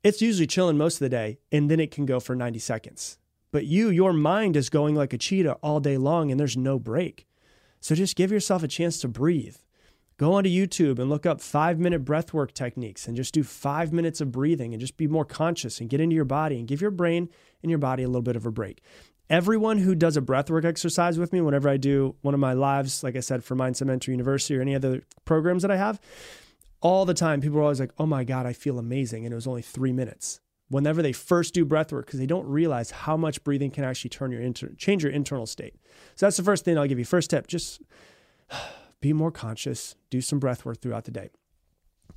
it's 0.02 0.20
usually 0.20 0.46
chilling 0.46 0.76
most 0.76 0.96
of 0.96 1.00
the 1.00 1.08
day 1.08 1.38
and 1.50 1.70
then 1.70 1.80
it 1.80 1.90
can 1.90 2.06
go 2.06 2.20
for 2.20 2.34
90 2.36 2.58
seconds. 2.58 3.18
But 3.50 3.66
you, 3.66 3.88
your 3.88 4.12
mind 4.12 4.56
is 4.56 4.68
going 4.68 4.94
like 4.94 5.12
a 5.12 5.18
cheetah 5.18 5.54
all 5.62 5.80
day 5.80 5.96
long 5.96 6.30
and 6.30 6.38
there's 6.38 6.56
no 6.56 6.78
break. 6.78 7.26
So 7.80 7.94
just 7.94 8.16
give 8.16 8.32
yourself 8.32 8.62
a 8.62 8.68
chance 8.68 9.00
to 9.00 9.08
breathe. 9.08 9.56
Go 10.16 10.34
onto 10.34 10.48
YouTube 10.48 10.98
and 10.98 11.10
look 11.10 11.26
up 11.26 11.40
five 11.40 11.78
minute 11.78 12.04
breathwork 12.04 12.52
techniques 12.52 13.08
and 13.08 13.16
just 13.16 13.34
do 13.34 13.42
five 13.42 13.92
minutes 13.92 14.20
of 14.20 14.30
breathing 14.30 14.72
and 14.72 14.80
just 14.80 14.96
be 14.96 15.08
more 15.08 15.24
conscious 15.24 15.80
and 15.80 15.90
get 15.90 16.00
into 16.00 16.14
your 16.14 16.24
body 16.24 16.58
and 16.58 16.68
give 16.68 16.80
your 16.80 16.92
brain 16.92 17.28
and 17.62 17.70
your 17.70 17.78
body 17.78 18.04
a 18.04 18.06
little 18.06 18.22
bit 18.22 18.36
of 18.36 18.46
a 18.46 18.52
break. 18.52 18.80
Everyone 19.30 19.78
who 19.78 19.94
does 19.94 20.16
a 20.16 20.20
breathwork 20.20 20.64
exercise 20.64 21.18
with 21.18 21.32
me, 21.32 21.40
whenever 21.40 21.68
I 21.68 21.78
do 21.78 22.14
one 22.20 22.34
of 22.34 22.40
my 22.40 22.52
lives, 22.52 23.02
like 23.02 23.16
I 23.16 23.20
said, 23.20 23.42
for 23.42 23.56
Mindset 23.56 23.86
Mentor 23.86 24.10
University 24.10 24.56
or 24.56 24.60
any 24.60 24.74
other 24.74 25.02
programs 25.24 25.62
that 25.62 25.70
I 25.70 25.76
have, 25.76 25.98
all 26.82 27.06
the 27.06 27.14
time, 27.14 27.40
people 27.40 27.58
are 27.58 27.62
always 27.62 27.80
like, 27.80 27.92
oh 27.98 28.04
my 28.04 28.24
God, 28.24 28.44
I 28.44 28.52
feel 28.52 28.78
amazing. 28.78 29.24
And 29.24 29.32
it 29.32 29.34
was 29.34 29.46
only 29.46 29.62
three 29.62 29.92
minutes. 29.92 30.40
Whenever 30.68 31.00
they 31.00 31.12
first 31.12 31.54
do 31.54 31.64
breath 31.64 31.92
work, 31.92 32.06
because 32.06 32.20
they 32.20 32.26
don't 32.26 32.46
realize 32.46 32.90
how 32.90 33.16
much 33.16 33.42
breathing 33.44 33.70
can 33.70 33.84
actually 33.84 34.10
turn 34.10 34.30
your 34.30 34.42
inter- 34.42 34.72
change 34.76 35.02
your 35.02 35.12
internal 35.12 35.46
state. 35.46 35.74
So 36.16 36.26
that's 36.26 36.36
the 36.36 36.42
first 36.42 36.64
thing 36.64 36.76
I'll 36.76 36.86
give 36.86 36.98
you. 36.98 37.04
First 37.06 37.30
tip, 37.30 37.46
just 37.46 37.80
be 39.00 39.14
more 39.14 39.30
conscious, 39.30 39.94
do 40.10 40.20
some 40.20 40.38
breath 40.38 40.64
work 40.66 40.82
throughout 40.82 41.04
the 41.04 41.10
day. 41.10 41.30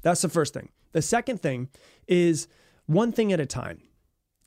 That's 0.02 0.22
the 0.22 0.30
first 0.30 0.54
thing. 0.54 0.70
The 0.92 1.02
second 1.02 1.42
thing 1.42 1.70
is 2.08 2.48
one 2.86 3.12
thing 3.12 3.32
at 3.32 3.40
a 3.40 3.46
time. 3.46 3.82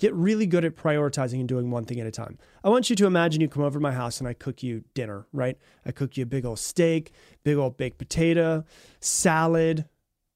Get 0.01 0.15
really 0.15 0.47
good 0.47 0.65
at 0.65 0.77
prioritizing 0.77 1.41
and 1.41 1.49
doing 1.49 1.71
one 1.71 1.85
thing 1.85 2.01
at 2.01 2.07
a 2.07 2.11
time. 2.11 2.39
I 2.65 2.71
want 2.71 2.89
you 2.89 2.97
to 2.97 3.07
imagine 3.07 3.43
you 3.43 3.49
come 3.49 3.63
over 3.63 3.79
to 3.79 3.83
my 3.83 3.93
house 3.93 4.19
and 4.19 4.27
I 4.27 4.33
cook 4.33 4.63
you 4.63 4.83
dinner, 4.95 5.27
right? 5.31 5.59
I 5.85 5.93
cook 5.93 6.17
you 6.17 6.23
a 6.23 6.27
big 6.27 6.47
old 6.47 6.59
steak, 6.59 7.13
big 7.45 7.59
old 7.59 7.77
baked 7.77 7.99
potato, 7.99 8.65
salad, 9.01 9.85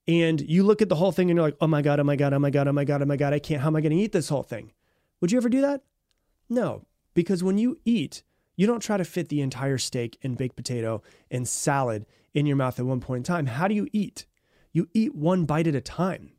and 0.07 0.39
you 0.39 0.61
look 0.61 0.83
at 0.83 0.89
the 0.89 0.95
whole 0.95 1.11
thing 1.11 1.31
and 1.31 1.37
you're 1.37 1.47
like, 1.47 1.57
oh 1.59 1.67
my 1.67 1.81
God, 1.81 1.99
oh 1.99 2.03
my 2.03 2.15
God, 2.15 2.31
oh 2.31 2.37
my 2.37 2.51
God, 2.51 2.67
oh 2.67 2.73
my 2.73 2.83
God, 2.85 3.01
oh 3.01 3.05
my 3.05 3.17
God, 3.17 3.33
I 3.33 3.39
can't, 3.39 3.59
how 3.59 3.67
am 3.69 3.75
I 3.75 3.81
going 3.81 3.91
to 3.91 3.97
eat 3.97 4.11
this 4.11 4.29
whole 4.29 4.43
thing? 4.43 4.71
Would 5.19 5.31
you 5.31 5.39
ever 5.39 5.49
do 5.49 5.61
that? 5.61 5.81
No, 6.47 6.85
because 7.15 7.43
when 7.43 7.57
you 7.57 7.79
eat, 7.85 8.21
you 8.55 8.67
don't 8.67 8.81
try 8.81 8.97
to 8.97 9.03
fit 9.03 9.29
the 9.29 9.41
entire 9.41 9.79
steak 9.79 10.19
and 10.21 10.37
baked 10.37 10.55
potato 10.55 11.01
and 11.31 11.47
salad 11.47 12.05
in 12.35 12.45
your 12.45 12.55
mouth 12.55 12.79
at 12.79 12.85
one 12.85 12.99
point 12.99 13.21
in 13.21 13.23
time. 13.23 13.47
How 13.47 13.67
do 13.67 13.73
you 13.73 13.87
eat? 13.91 14.27
You 14.71 14.89
eat 14.93 15.15
one 15.15 15.45
bite 15.45 15.65
at 15.65 15.73
a 15.73 15.81
time. 15.81 16.33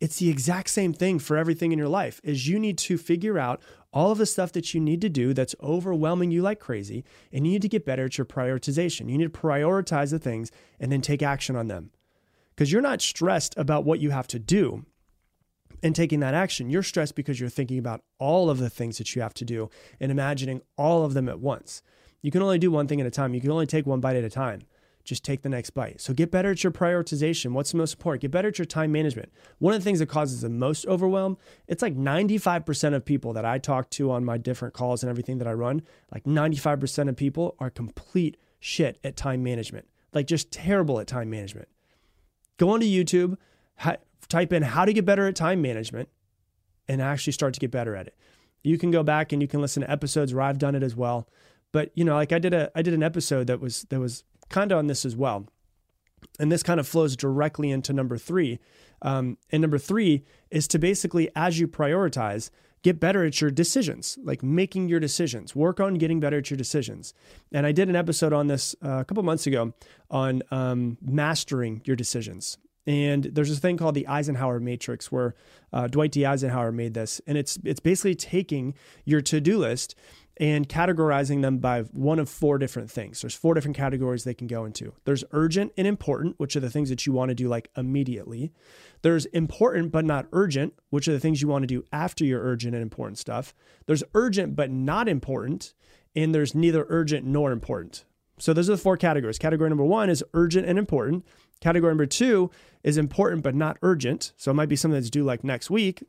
It's 0.00 0.16
the 0.16 0.30
exact 0.30 0.70
same 0.70 0.94
thing 0.94 1.18
for 1.18 1.36
everything 1.36 1.72
in 1.72 1.78
your 1.78 1.88
life 1.88 2.22
is 2.24 2.48
you 2.48 2.58
need 2.58 2.78
to 2.78 2.96
figure 2.96 3.38
out 3.38 3.60
all 3.92 4.10
of 4.10 4.18
the 4.18 4.24
stuff 4.24 4.50
that 4.52 4.72
you 4.72 4.80
need 4.80 5.02
to 5.02 5.10
do 5.10 5.34
that's 5.34 5.54
overwhelming 5.62 6.30
you 6.30 6.40
like 6.40 6.58
crazy 6.58 7.04
and 7.30 7.46
you 7.46 7.52
need 7.52 7.62
to 7.62 7.68
get 7.68 7.84
better 7.84 8.06
at 8.06 8.16
your 8.16 8.24
prioritization. 8.24 9.10
You 9.10 9.18
need 9.18 9.32
to 9.32 9.40
prioritize 9.40 10.10
the 10.10 10.18
things 10.18 10.50
and 10.78 10.90
then 10.90 11.02
take 11.02 11.22
action 11.22 11.54
on 11.54 11.68
them. 11.68 11.90
Cuz 12.56 12.72
you're 12.72 12.80
not 12.80 13.02
stressed 13.02 13.54
about 13.58 13.84
what 13.84 14.00
you 14.00 14.10
have 14.10 14.26
to 14.28 14.38
do 14.38 14.86
and 15.82 15.94
taking 15.94 16.20
that 16.20 16.34
action. 16.34 16.70
You're 16.70 16.82
stressed 16.82 17.14
because 17.14 17.38
you're 17.38 17.50
thinking 17.50 17.78
about 17.78 18.02
all 18.18 18.48
of 18.48 18.58
the 18.58 18.70
things 18.70 18.96
that 18.98 19.14
you 19.14 19.20
have 19.20 19.34
to 19.34 19.44
do 19.44 19.68
and 19.98 20.10
imagining 20.10 20.62
all 20.78 21.04
of 21.04 21.12
them 21.12 21.28
at 21.28 21.40
once. 21.40 21.82
You 22.22 22.30
can 22.30 22.42
only 22.42 22.58
do 22.58 22.70
one 22.70 22.86
thing 22.86 23.00
at 23.02 23.06
a 23.06 23.10
time. 23.10 23.34
You 23.34 23.40
can 23.40 23.50
only 23.50 23.66
take 23.66 23.86
one 23.86 24.00
bite 24.00 24.16
at 24.16 24.24
a 24.24 24.30
time 24.30 24.62
just 25.04 25.24
take 25.24 25.42
the 25.42 25.48
next 25.48 25.70
bite. 25.70 26.00
So 26.00 26.12
get 26.12 26.30
better 26.30 26.50
at 26.50 26.62
your 26.62 26.70
prioritization. 26.72 27.52
What's 27.52 27.72
the 27.72 27.78
most 27.78 27.94
important? 27.94 28.22
Get 28.22 28.30
better 28.30 28.48
at 28.48 28.58
your 28.58 28.66
time 28.66 28.92
management. 28.92 29.32
One 29.58 29.74
of 29.74 29.80
the 29.80 29.84
things 29.84 29.98
that 29.98 30.06
causes 30.06 30.40
the 30.40 30.48
most 30.48 30.86
overwhelm, 30.86 31.38
it's 31.66 31.82
like 31.82 31.96
95% 31.96 32.94
of 32.94 33.04
people 33.04 33.32
that 33.32 33.44
I 33.44 33.58
talk 33.58 33.90
to 33.90 34.10
on 34.10 34.24
my 34.24 34.38
different 34.38 34.74
calls 34.74 35.02
and 35.02 35.10
everything 35.10 35.38
that 35.38 35.48
I 35.48 35.52
run, 35.52 35.82
like 36.12 36.24
95% 36.24 37.08
of 37.08 37.16
people 37.16 37.56
are 37.58 37.70
complete 37.70 38.36
shit 38.58 38.98
at 39.02 39.16
time 39.16 39.42
management. 39.42 39.88
Like 40.12 40.26
just 40.26 40.50
terrible 40.50 41.00
at 41.00 41.06
time 41.06 41.30
management. 41.30 41.68
Go 42.58 42.70
onto 42.70 42.86
YouTube, 42.86 43.36
ha- 43.78 43.96
type 44.28 44.52
in 44.52 44.62
how 44.62 44.84
to 44.84 44.92
get 44.92 45.04
better 45.04 45.26
at 45.26 45.34
time 45.34 45.62
management 45.62 46.08
and 46.88 47.00
actually 47.00 47.32
start 47.32 47.54
to 47.54 47.60
get 47.60 47.70
better 47.70 47.96
at 47.96 48.06
it. 48.06 48.16
You 48.62 48.76
can 48.76 48.90
go 48.90 49.02
back 49.02 49.32
and 49.32 49.40
you 49.40 49.48
can 49.48 49.60
listen 49.60 49.82
to 49.82 49.90
episodes 49.90 50.34
where 50.34 50.42
I've 50.42 50.58
done 50.58 50.74
it 50.74 50.82
as 50.82 50.94
well. 50.94 51.28
But 51.72 51.90
you 51.94 52.04
know, 52.04 52.14
like 52.14 52.32
I 52.32 52.38
did 52.38 52.52
a 52.52 52.70
I 52.74 52.82
did 52.82 52.94
an 52.94 53.02
episode 53.02 53.46
that 53.46 53.60
was 53.60 53.86
that 53.90 54.00
was 54.00 54.24
kind 54.50 54.70
of 54.70 54.78
on 54.78 54.86
this 54.86 55.06
as 55.06 55.16
well. 55.16 55.46
And 56.38 56.52
this 56.52 56.62
kind 56.62 56.78
of 56.78 56.86
flows 56.86 57.16
directly 57.16 57.70
into 57.70 57.92
number 57.92 58.18
three. 58.18 58.58
Um, 59.02 59.38
and 59.50 59.62
number 59.62 59.78
three 59.78 60.24
is 60.50 60.68
to 60.68 60.78
basically, 60.78 61.30
as 61.34 61.58
you 61.58 61.66
prioritize, 61.66 62.50
get 62.82 63.00
better 63.00 63.24
at 63.24 63.40
your 63.40 63.50
decisions, 63.50 64.18
like 64.22 64.42
making 64.42 64.88
your 64.88 65.00
decisions. 65.00 65.54
Work 65.54 65.80
on 65.80 65.94
getting 65.94 66.20
better 66.20 66.38
at 66.38 66.50
your 66.50 66.56
decisions. 66.56 67.14
And 67.52 67.66
I 67.66 67.72
did 67.72 67.88
an 67.88 67.96
episode 67.96 68.32
on 68.32 68.46
this 68.46 68.74
uh, 68.84 68.98
a 69.00 69.04
couple 69.04 69.22
months 69.22 69.46
ago 69.46 69.72
on 70.10 70.42
um, 70.50 70.98
mastering 71.00 71.82
your 71.84 71.96
decisions. 71.96 72.58
And 72.86 73.24
there's 73.24 73.50
this 73.50 73.58
thing 73.58 73.76
called 73.76 73.94
the 73.94 74.08
Eisenhower 74.08 74.58
Matrix, 74.58 75.12
where 75.12 75.34
uh, 75.72 75.86
Dwight 75.86 76.12
D. 76.12 76.24
Eisenhower 76.24 76.72
made 76.72 76.94
this, 76.94 77.20
and 77.26 77.36
it's 77.36 77.58
it's 77.62 77.78
basically 77.78 78.14
taking 78.14 78.74
your 79.04 79.20
to 79.20 79.40
do 79.40 79.58
list 79.58 79.94
and 80.40 80.70
categorizing 80.70 81.42
them 81.42 81.58
by 81.58 81.82
one 81.82 82.18
of 82.18 82.26
four 82.26 82.56
different 82.56 82.90
things. 82.90 83.20
There's 83.20 83.34
four 83.34 83.52
different 83.52 83.76
categories 83.76 84.24
they 84.24 84.32
can 84.32 84.46
go 84.46 84.64
into. 84.64 84.94
There's 85.04 85.22
urgent 85.32 85.72
and 85.76 85.86
important, 85.86 86.36
which 86.38 86.56
are 86.56 86.60
the 86.60 86.70
things 86.70 86.88
that 86.88 87.06
you 87.06 87.12
want 87.12 87.28
to 87.28 87.34
do 87.34 87.46
like 87.46 87.68
immediately. 87.76 88.50
There's 89.02 89.26
important 89.26 89.92
but 89.92 90.06
not 90.06 90.28
urgent, 90.32 90.72
which 90.88 91.06
are 91.08 91.12
the 91.12 91.20
things 91.20 91.42
you 91.42 91.48
want 91.48 91.64
to 91.64 91.66
do 91.66 91.84
after 91.92 92.24
your 92.24 92.40
urgent 92.42 92.74
and 92.74 92.82
important 92.82 93.18
stuff. 93.18 93.54
There's 93.84 94.02
urgent 94.14 94.56
but 94.56 94.70
not 94.70 95.08
important, 95.08 95.74
and 96.16 96.34
there's 96.34 96.54
neither 96.54 96.86
urgent 96.88 97.26
nor 97.26 97.52
important. 97.52 98.06
So 98.38 98.54
those 98.54 98.70
are 98.70 98.76
the 98.76 98.78
four 98.78 98.96
categories. 98.96 99.38
Category 99.38 99.68
number 99.68 99.84
one 99.84 100.08
is 100.08 100.24
urgent 100.32 100.66
and 100.66 100.78
important. 100.78 101.26
Category 101.60 101.90
number 101.90 102.06
two 102.06 102.50
is 102.82 102.96
important 102.96 103.42
but 103.42 103.54
not 103.54 103.76
urgent. 103.82 104.32
So 104.38 104.52
it 104.52 104.54
might 104.54 104.70
be 104.70 104.76
something 104.76 104.98
that's 104.98 105.10
due 105.10 105.24
like 105.24 105.44
next 105.44 105.68
week. 105.68 106.02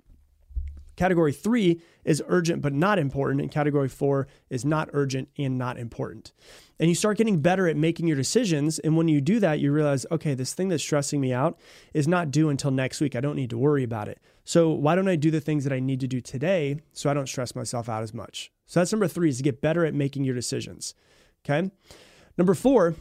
Category 1.02 1.34
three 1.34 1.82
is 2.06 2.22
urgent 2.28 2.62
but 2.62 2.74
not 2.74 3.00
important, 3.00 3.42
and 3.42 3.50
category 3.50 3.90
four 3.90 4.28
is 4.52 4.64
not 4.64 4.88
urgent 4.94 5.30
and 5.36 5.58
not 5.58 5.80
important. 5.80 6.32
And 6.80 6.90
you 6.90 6.96
start 6.96 7.18
getting 7.18 7.40
better 7.40 7.68
at 7.68 7.76
making 7.76 8.06
your 8.06 8.16
decisions. 8.16 8.78
And 8.78 8.96
when 8.96 9.08
you 9.08 9.20
do 9.20 9.40
that, 9.40 9.60
you 9.60 9.72
realize, 9.72 10.06
okay, 10.12 10.36
this 10.36 10.54
thing 10.54 10.70
that's 10.70 10.84
stressing 10.84 11.20
me 11.20 11.34
out 11.34 11.60
is 11.96 12.08
not 12.08 12.30
due 12.30 12.50
until 12.50 12.70
next 12.70 13.02
week. 13.02 13.16
I 13.16 13.20
don't 13.20 13.36
need 13.36 13.50
to 13.50 13.58
worry 13.58 13.82
about 13.82 14.10
it. 14.10 14.20
So 14.44 14.70
why 14.70 14.94
don't 14.94 15.08
I 15.08 15.16
do 15.16 15.32
the 15.32 15.42
things 15.42 15.64
that 15.64 15.74
I 15.74 15.80
need 15.80 16.02
to 16.02 16.08
do 16.08 16.22
today 16.22 16.80
so 16.94 17.10
I 17.10 17.16
don't 17.16 17.28
stress 17.28 17.56
myself 17.56 17.90
out 17.90 18.04
as 18.04 18.14
much? 18.14 18.52
So 18.68 18.80
that's 18.80 18.92
number 18.92 19.08
three 19.08 19.30
is 19.30 19.38
to 19.38 19.44
get 19.44 19.60
better 19.60 19.84
at 19.84 19.96
making 19.96 20.24
your 20.24 20.36
decisions. 20.36 20.94
Okay. 21.44 21.72
Number 22.38 22.54
four 22.54 22.94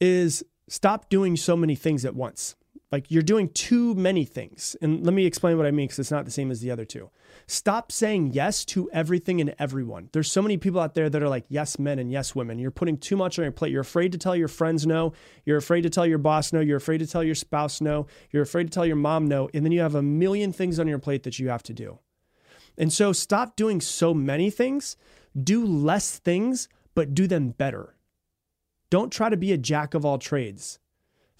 is 0.00 0.42
stop 0.70 1.10
doing 1.10 1.36
so 1.36 1.54
many 1.54 1.74
things 1.74 2.06
at 2.06 2.14
once. 2.14 2.54
Like 2.92 3.10
you're 3.10 3.22
doing 3.22 3.48
too 3.48 3.94
many 3.94 4.26
things. 4.26 4.76
And 4.82 5.02
let 5.02 5.14
me 5.14 5.24
explain 5.24 5.56
what 5.56 5.66
I 5.66 5.70
mean 5.70 5.86
because 5.86 5.98
it's 5.98 6.10
not 6.10 6.26
the 6.26 6.30
same 6.30 6.50
as 6.50 6.60
the 6.60 6.70
other 6.70 6.84
two. 6.84 7.10
Stop 7.46 7.90
saying 7.90 8.32
yes 8.34 8.66
to 8.66 8.90
everything 8.92 9.40
and 9.40 9.54
everyone. 9.58 10.10
There's 10.12 10.30
so 10.30 10.42
many 10.42 10.58
people 10.58 10.78
out 10.78 10.92
there 10.92 11.08
that 11.08 11.22
are 11.22 11.28
like 11.28 11.46
yes 11.48 11.78
men 11.78 11.98
and 11.98 12.12
yes 12.12 12.34
women. 12.34 12.58
You're 12.58 12.70
putting 12.70 12.98
too 12.98 13.16
much 13.16 13.38
on 13.38 13.44
your 13.44 13.52
plate. 13.52 13.72
You're 13.72 13.80
afraid 13.80 14.12
to 14.12 14.18
tell 14.18 14.36
your 14.36 14.46
friends 14.46 14.86
no. 14.86 15.14
You're 15.46 15.56
afraid 15.56 15.80
to 15.82 15.90
tell 15.90 16.06
your 16.06 16.18
boss 16.18 16.52
no. 16.52 16.60
You're 16.60 16.76
afraid 16.76 16.98
to 16.98 17.06
tell 17.06 17.24
your 17.24 17.34
spouse 17.34 17.80
no. 17.80 18.06
You're 18.30 18.42
afraid 18.42 18.64
to 18.64 18.70
tell 18.70 18.86
your 18.86 18.96
mom 18.96 19.26
no. 19.26 19.48
And 19.54 19.64
then 19.64 19.72
you 19.72 19.80
have 19.80 19.94
a 19.94 20.02
million 20.02 20.52
things 20.52 20.78
on 20.78 20.86
your 20.86 20.98
plate 20.98 21.22
that 21.22 21.38
you 21.38 21.48
have 21.48 21.62
to 21.64 21.72
do. 21.72 21.98
And 22.76 22.92
so 22.92 23.14
stop 23.14 23.56
doing 23.56 23.80
so 23.80 24.12
many 24.12 24.50
things. 24.50 24.96
Do 25.42 25.64
less 25.64 26.18
things, 26.18 26.68
but 26.94 27.14
do 27.14 27.26
them 27.26 27.50
better. 27.50 27.96
Don't 28.90 29.10
try 29.10 29.30
to 29.30 29.36
be 29.38 29.52
a 29.52 29.56
jack 29.56 29.94
of 29.94 30.04
all 30.04 30.18
trades. 30.18 30.78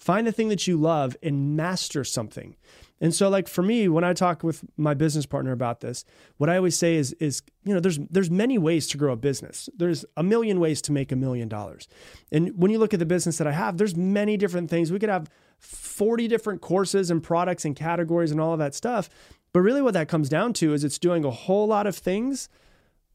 Find 0.03 0.27
the 0.27 0.33
thing 0.33 0.49
that 0.49 0.67
you 0.67 0.75
love 0.75 1.15
and 1.23 1.55
master 1.55 2.03
something. 2.03 2.57
And 2.99 3.15
so 3.15 3.29
like 3.29 3.47
for 3.47 3.61
me 3.61 3.87
when 3.87 4.03
I 4.03 4.11
talk 4.11 4.43
with 4.43 4.65
my 4.75 4.93
business 4.93 5.25
partner 5.25 5.53
about 5.53 5.79
this, 5.79 6.03
what 6.35 6.49
I 6.49 6.57
always 6.57 6.75
say 6.75 6.95
is 6.95 7.13
is 7.13 7.41
you 7.63 7.73
know 7.73 7.79
there's 7.79 7.99
there's 8.09 8.29
many 8.29 8.57
ways 8.57 8.85
to 8.87 8.97
grow 8.97 9.13
a 9.13 9.15
business. 9.15 9.69
There's 9.77 10.03
a 10.17 10.23
million 10.23 10.59
ways 10.59 10.81
to 10.83 10.91
make 10.91 11.13
a 11.13 11.15
million 11.15 11.47
dollars. 11.47 11.87
And 12.33 12.51
when 12.57 12.69
you 12.69 12.79
look 12.79 12.93
at 12.93 12.99
the 12.99 13.05
business 13.05 13.37
that 13.37 13.47
I 13.47 13.53
have, 13.53 13.77
there's 13.77 13.95
many 13.95 14.35
different 14.35 14.69
things. 14.69 14.91
We 14.91 14.99
could 14.99 15.07
have 15.07 15.29
40 15.59 16.27
different 16.27 16.59
courses 16.59 17.09
and 17.09 17.23
products 17.23 17.63
and 17.63 17.73
categories 17.73 18.31
and 18.31 18.41
all 18.41 18.51
of 18.51 18.59
that 18.59 18.75
stuff. 18.75 19.09
But 19.53 19.61
really 19.61 19.81
what 19.81 19.93
that 19.93 20.09
comes 20.09 20.27
down 20.27 20.51
to 20.53 20.73
is 20.73 20.83
it's 20.83 20.99
doing 20.99 21.23
a 21.23 21.31
whole 21.31 21.67
lot 21.67 21.87
of 21.87 21.95
things 21.95 22.49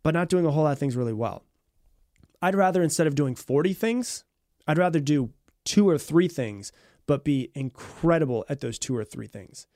but 0.02 0.14
not 0.14 0.30
doing 0.30 0.46
a 0.46 0.50
whole 0.50 0.64
lot 0.64 0.72
of 0.72 0.78
things 0.78 0.96
really 0.96 1.12
well. 1.12 1.44
I'd 2.40 2.54
rather 2.54 2.82
instead 2.82 3.06
of 3.06 3.14
doing 3.14 3.34
40 3.34 3.74
things, 3.74 4.24
I'd 4.66 4.78
rather 4.78 5.00
do 5.00 5.30
two 5.68 5.88
or 5.88 5.98
three 5.98 6.28
things, 6.28 6.72
but 7.06 7.24
be 7.24 7.50
incredible 7.54 8.44
at 8.48 8.60
those 8.60 8.78
two 8.78 8.96
or 8.96 9.04
three 9.04 9.26
things. 9.26 9.66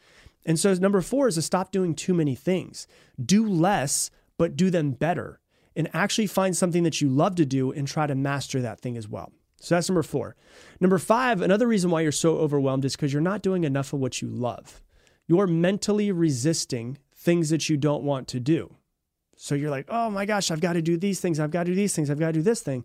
And 0.44 0.58
so, 0.58 0.74
number 0.74 1.00
four 1.00 1.28
is 1.28 1.36
to 1.36 1.42
stop 1.42 1.70
doing 1.70 1.94
too 1.94 2.14
many 2.14 2.34
things. 2.34 2.86
Do 3.24 3.46
less, 3.46 4.10
but 4.38 4.56
do 4.56 4.70
them 4.70 4.92
better. 4.92 5.38
And 5.76 5.88
actually 5.94 6.26
find 6.26 6.56
something 6.56 6.82
that 6.82 7.00
you 7.00 7.08
love 7.08 7.36
to 7.36 7.46
do 7.46 7.72
and 7.72 7.86
try 7.86 8.06
to 8.06 8.14
master 8.14 8.60
that 8.60 8.80
thing 8.80 8.96
as 8.96 9.08
well. 9.08 9.32
So 9.60 9.74
that's 9.74 9.88
number 9.88 10.02
four. 10.02 10.34
Number 10.80 10.98
five, 10.98 11.40
another 11.40 11.68
reason 11.68 11.90
why 11.90 12.00
you're 12.00 12.12
so 12.12 12.36
overwhelmed 12.36 12.84
is 12.84 12.96
because 12.96 13.12
you're 13.12 13.22
not 13.22 13.42
doing 13.42 13.64
enough 13.64 13.92
of 13.92 14.00
what 14.00 14.20
you 14.20 14.28
love. 14.28 14.82
You're 15.28 15.46
mentally 15.46 16.10
resisting 16.10 16.98
things 17.14 17.50
that 17.50 17.68
you 17.68 17.76
don't 17.76 18.02
want 18.02 18.28
to 18.28 18.40
do. 18.40 18.74
So 19.36 19.54
you're 19.54 19.70
like, 19.70 19.86
oh 19.88 20.10
my 20.10 20.26
gosh, 20.26 20.50
I've 20.50 20.60
got 20.60 20.74
to 20.74 20.82
do 20.82 20.96
these 20.96 21.20
things. 21.20 21.38
I've 21.40 21.50
got 21.50 21.64
to 21.64 21.70
do 21.70 21.74
these 21.76 21.94
things. 21.94 22.10
I've 22.10 22.18
got 22.18 22.28
to 22.28 22.32
do 22.32 22.42
this 22.42 22.60
thing. 22.60 22.84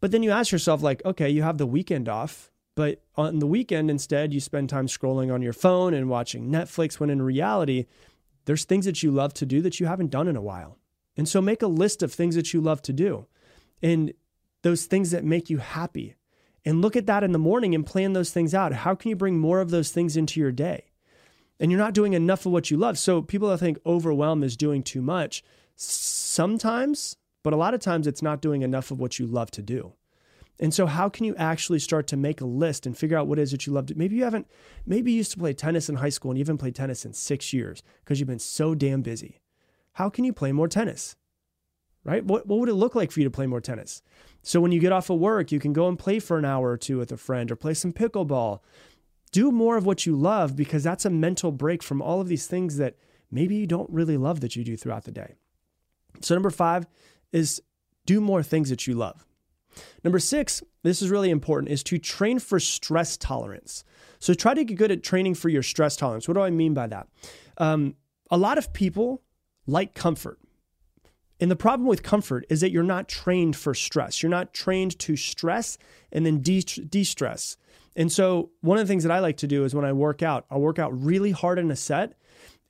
But 0.00 0.10
then 0.10 0.22
you 0.22 0.30
ask 0.30 0.52
yourself, 0.52 0.82
like, 0.82 1.04
okay, 1.04 1.28
you 1.28 1.42
have 1.42 1.58
the 1.58 1.66
weekend 1.66 2.08
off, 2.08 2.50
but 2.74 3.02
on 3.16 3.38
the 3.38 3.46
weekend, 3.46 3.90
instead, 3.90 4.34
you 4.34 4.40
spend 4.40 4.68
time 4.68 4.86
scrolling 4.86 5.32
on 5.32 5.42
your 5.42 5.54
phone 5.54 5.94
and 5.94 6.10
watching 6.10 6.50
Netflix 6.50 7.00
when 7.00 7.10
in 7.10 7.22
reality, 7.22 7.86
there's 8.44 8.64
things 8.64 8.84
that 8.84 9.02
you 9.02 9.10
love 9.10 9.32
to 9.34 9.46
do 9.46 9.62
that 9.62 9.80
you 9.80 9.86
haven't 9.86 10.10
done 10.10 10.28
in 10.28 10.36
a 10.36 10.42
while. 10.42 10.78
And 11.16 11.28
so 11.28 11.40
make 11.40 11.62
a 11.62 11.66
list 11.66 12.02
of 12.02 12.12
things 12.12 12.34
that 12.34 12.52
you 12.52 12.60
love 12.60 12.82
to 12.82 12.92
do. 12.92 13.26
And 13.82 14.12
those 14.62 14.84
things 14.84 15.10
that 15.12 15.24
make 15.24 15.48
you 15.48 15.58
happy 15.58 16.16
and 16.64 16.82
look 16.82 16.96
at 16.96 17.06
that 17.06 17.24
in 17.24 17.32
the 17.32 17.38
morning 17.38 17.74
and 17.74 17.86
plan 17.86 18.12
those 18.12 18.30
things 18.30 18.52
out. 18.54 18.72
How 18.72 18.94
can 18.94 19.08
you 19.08 19.16
bring 19.16 19.38
more 19.38 19.60
of 19.60 19.70
those 19.70 19.90
things 19.90 20.16
into 20.16 20.40
your 20.40 20.52
day? 20.52 20.86
And 21.58 21.70
you're 21.70 21.80
not 21.80 21.94
doing 21.94 22.12
enough 22.12 22.44
of 22.44 22.52
what 22.52 22.70
you 22.70 22.76
love. 22.76 22.98
So 22.98 23.22
people 23.22 23.48
that 23.48 23.58
think 23.58 23.78
overwhelm 23.86 24.42
is 24.42 24.56
doing 24.56 24.82
too 24.82 25.00
much, 25.00 25.42
sometimes, 25.76 27.16
but 27.46 27.52
a 27.52 27.56
lot 27.56 27.74
of 27.74 27.80
times 27.80 28.08
it's 28.08 28.22
not 28.22 28.42
doing 28.42 28.62
enough 28.62 28.90
of 28.90 28.98
what 28.98 29.20
you 29.20 29.24
love 29.24 29.52
to 29.52 29.62
do. 29.62 29.92
And 30.58 30.74
so, 30.74 30.86
how 30.86 31.08
can 31.08 31.24
you 31.24 31.36
actually 31.36 31.78
start 31.78 32.08
to 32.08 32.16
make 32.16 32.40
a 32.40 32.44
list 32.44 32.86
and 32.86 32.98
figure 32.98 33.16
out 33.16 33.28
what 33.28 33.38
it 33.38 33.42
is 33.42 33.52
that 33.52 33.68
you 33.68 33.72
love 33.72 33.86
to? 33.86 33.94
Maybe 33.94 34.16
you 34.16 34.24
haven't, 34.24 34.48
maybe 34.84 35.12
you 35.12 35.18
used 35.18 35.30
to 35.30 35.38
play 35.38 35.52
tennis 35.52 35.88
in 35.88 35.94
high 35.94 36.08
school 36.08 36.32
and 36.32 36.38
you 36.38 36.42
haven't 36.42 36.58
played 36.58 36.74
tennis 36.74 37.04
in 37.04 37.12
six 37.12 37.52
years 37.52 37.84
because 38.00 38.18
you've 38.18 38.26
been 38.26 38.40
so 38.40 38.74
damn 38.74 39.00
busy. 39.00 39.38
How 39.92 40.10
can 40.10 40.24
you 40.24 40.32
play 40.32 40.50
more 40.50 40.66
tennis? 40.66 41.14
Right? 42.02 42.24
What, 42.24 42.48
what 42.48 42.58
would 42.58 42.68
it 42.68 42.74
look 42.74 42.96
like 42.96 43.12
for 43.12 43.20
you 43.20 43.24
to 43.26 43.30
play 43.30 43.46
more 43.46 43.60
tennis? 43.60 44.02
So, 44.42 44.60
when 44.60 44.72
you 44.72 44.80
get 44.80 44.90
off 44.90 45.08
of 45.08 45.20
work, 45.20 45.52
you 45.52 45.60
can 45.60 45.72
go 45.72 45.86
and 45.86 45.96
play 45.96 46.18
for 46.18 46.38
an 46.38 46.44
hour 46.44 46.70
or 46.70 46.76
two 46.76 46.98
with 46.98 47.12
a 47.12 47.16
friend 47.16 47.52
or 47.52 47.54
play 47.54 47.74
some 47.74 47.92
pickleball. 47.92 48.58
Do 49.30 49.52
more 49.52 49.76
of 49.76 49.86
what 49.86 50.04
you 50.04 50.16
love 50.16 50.56
because 50.56 50.82
that's 50.82 51.04
a 51.04 51.10
mental 51.10 51.52
break 51.52 51.84
from 51.84 52.02
all 52.02 52.20
of 52.20 52.26
these 52.26 52.48
things 52.48 52.76
that 52.78 52.96
maybe 53.30 53.54
you 53.54 53.68
don't 53.68 53.88
really 53.88 54.16
love 54.16 54.40
that 54.40 54.56
you 54.56 54.64
do 54.64 54.76
throughout 54.76 55.04
the 55.04 55.12
day. 55.12 55.34
So, 56.22 56.34
number 56.34 56.50
five 56.50 56.88
is 57.36 57.60
do 58.06 58.18
more 58.18 58.42
things 58.42 58.70
that 58.70 58.86
you 58.86 58.94
love. 58.94 59.26
Number 60.02 60.18
six, 60.18 60.62
this 60.82 61.02
is 61.02 61.10
really 61.10 61.28
important, 61.28 61.70
is 61.70 61.82
to 61.84 61.98
train 61.98 62.38
for 62.38 62.58
stress 62.58 63.18
tolerance. 63.18 63.84
So 64.20 64.32
try 64.32 64.54
to 64.54 64.64
get 64.64 64.78
good 64.78 64.90
at 64.90 65.02
training 65.02 65.34
for 65.34 65.50
your 65.50 65.62
stress 65.62 65.96
tolerance. 65.96 66.26
What 66.26 66.34
do 66.34 66.40
I 66.40 66.48
mean 66.48 66.72
by 66.72 66.86
that? 66.86 67.08
Um, 67.58 67.96
a 68.30 68.38
lot 68.38 68.56
of 68.56 68.72
people 68.72 69.22
like 69.66 69.92
comfort. 69.94 70.38
And 71.38 71.50
the 71.50 71.56
problem 71.56 71.86
with 71.86 72.02
comfort 72.02 72.46
is 72.48 72.62
that 72.62 72.70
you're 72.70 72.82
not 72.82 73.06
trained 73.06 73.54
for 73.54 73.74
stress. 73.74 74.22
You're 74.22 74.30
not 74.30 74.54
trained 74.54 74.98
to 75.00 75.14
stress 75.16 75.76
and 76.10 76.24
then 76.24 76.40
de 76.40 77.04
stress. 77.04 77.58
And 77.94 78.10
so, 78.10 78.50
one 78.62 78.78
of 78.78 78.86
the 78.86 78.90
things 78.90 79.02
that 79.04 79.12
I 79.12 79.20
like 79.20 79.36
to 79.38 79.46
do 79.46 79.64
is 79.64 79.74
when 79.74 79.84
I 79.84 79.92
work 79.92 80.22
out, 80.22 80.46
I'll 80.50 80.60
work 80.60 80.78
out 80.78 80.98
really 80.98 81.32
hard 81.32 81.58
in 81.58 81.70
a 81.70 81.76
set 81.76 82.14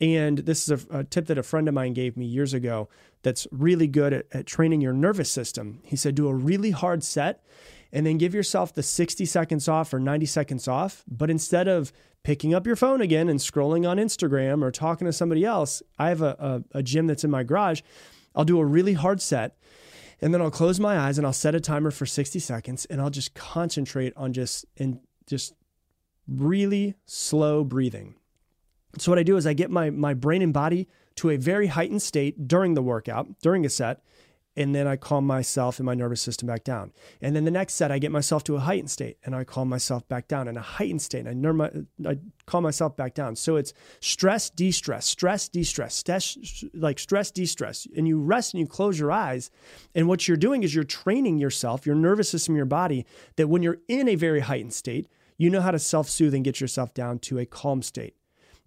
and 0.00 0.38
this 0.38 0.68
is 0.68 0.86
a, 0.90 0.98
a, 0.98 1.04
tip 1.04 1.26
that 1.26 1.38
a 1.38 1.42
friend 1.42 1.68
of 1.68 1.74
mine 1.74 1.94
gave 1.94 2.16
me 2.16 2.26
years 2.26 2.52
ago 2.52 2.88
that's 3.26 3.48
really 3.50 3.88
good 3.88 4.12
at, 4.12 4.26
at 4.30 4.46
training 4.46 4.80
your 4.80 4.92
nervous 4.92 5.28
system. 5.28 5.80
He 5.82 5.96
said, 5.96 6.14
do 6.14 6.28
a 6.28 6.32
really 6.32 6.70
hard 6.70 7.02
set 7.02 7.42
and 7.92 8.06
then 8.06 8.18
give 8.18 8.32
yourself 8.32 8.72
the 8.72 8.84
60 8.84 9.24
seconds 9.24 9.66
off 9.66 9.92
or 9.92 9.98
90 9.98 10.26
seconds 10.26 10.68
off. 10.68 11.02
But 11.08 11.28
instead 11.28 11.66
of 11.66 11.92
picking 12.22 12.54
up 12.54 12.68
your 12.68 12.76
phone 12.76 13.00
again 13.00 13.28
and 13.28 13.40
scrolling 13.40 13.84
on 13.84 13.96
Instagram 13.96 14.62
or 14.62 14.70
talking 14.70 15.06
to 15.06 15.12
somebody 15.12 15.44
else, 15.44 15.82
I 15.98 16.10
have 16.10 16.22
a, 16.22 16.62
a, 16.72 16.78
a 16.78 16.82
gym 16.84 17.08
that's 17.08 17.24
in 17.24 17.30
my 17.32 17.42
garage. 17.42 17.80
I'll 18.36 18.44
do 18.44 18.60
a 18.60 18.64
really 18.64 18.92
hard 18.92 19.20
set 19.20 19.56
and 20.20 20.32
then 20.32 20.40
I'll 20.40 20.48
close 20.52 20.78
my 20.78 20.96
eyes 20.96 21.18
and 21.18 21.26
I'll 21.26 21.32
set 21.32 21.56
a 21.56 21.60
timer 21.60 21.90
for 21.90 22.06
60 22.06 22.38
seconds 22.38 22.84
and 22.84 23.00
I'll 23.00 23.10
just 23.10 23.34
concentrate 23.34 24.12
on 24.16 24.34
just 24.34 24.66
and 24.76 25.00
just 25.26 25.52
really 26.28 26.94
slow 27.06 27.64
breathing. 27.64 28.14
So 28.98 29.10
what 29.10 29.18
I 29.18 29.24
do 29.24 29.36
is 29.36 29.48
I 29.48 29.52
get 29.52 29.68
my 29.68 29.90
my 29.90 30.14
brain 30.14 30.42
and 30.42 30.54
body 30.54 30.86
to 31.16 31.30
a 31.30 31.36
very 31.36 31.68
heightened 31.68 32.02
state 32.02 32.46
during 32.46 32.74
the 32.74 32.82
workout, 32.82 33.40
during 33.40 33.64
a 33.66 33.70
set, 33.70 34.02
and 34.58 34.74
then 34.74 34.86
I 34.86 34.96
calm 34.96 35.26
myself 35.26 35.78
and 35.78 35.84
my 35.84 35.92
nervous 35.94 36.22
system 36.22 36.46
back 36.46 36.64
down. 36.64 36.92
And 37.20 37.36
then 37.36 37.44
the 37.44 37.50
next 37.50 37.74
set, 37.74 37.92
I 37.92 37.98
get 37.98 38.10
myself 38.10 38.42
to 38.44 38.56
a 38.56 38.60
heightened 38.60 38.90
state, 38.90 39.18
and 39.22 39.34
I 39.34 39.44
calm 39.44 39.68
myself 39.68 40.08
back 40.08 40.28
down. 40.28 40.48
in 40.48 40.56
a 40.56 40.62
heightened 40.62 41.02
state, 41.02 41.26
I, 41.26 41.32
I 42.08 42.18
calm 42.46 42.62
myself 42.62 42.96
back 42.96 43.12
down. 43.12 43.36
So 43.36 43.56
it's 43.56 43.74
stress, 44.00 44.48
de-stress, 44.48 45.06
stress, 45.06 45.50
de-stress, 45.50 45.94
stress, 45.94 46.64
like 46.72 46.98
stress, 46.98 47.30
de-stress. 47.30 47.86
And 47.94 48.08
you 48.08 48.18
rest 48.18 48.54
and 48.54 48.60
you 48.60 48.66
close 48.66 48.98
your 48.98 49.12
eyes, 49.12 49.50
and 49.94 50.08
what 50.08 50.26
you're 50.26 50.38
doing 50.38 50.62
is 50.62 50.74
you're 50.74 50.84
training 50.84 51.36
yourself, 51.36 51.84
your 51.84 51.94
nervous 51.94 52.30
system, 52.30 52.56
your 52.56 52.64
body, 52.64 53.04
that 53.36 53.48
when 53.48 53.62
you're 53.62 53.80
in 53.88 54.08
a 54.08 54.14
very 54.14 54.40
heightened 54.40 54.72
state, 54.72 55.06
you 55.36 55.50
know 55.50 55.60
how 55.60 55.70
to 55.70 55.78
self-soothe 55.78 56.32
and 56.32 56.44
get 56.44 56.62
yourself 56.62 56.94
down 56.94 57.18
to 57.18 57.38
a 57.38 57.44
calm 57.44 57.82
state. 57.82 58.14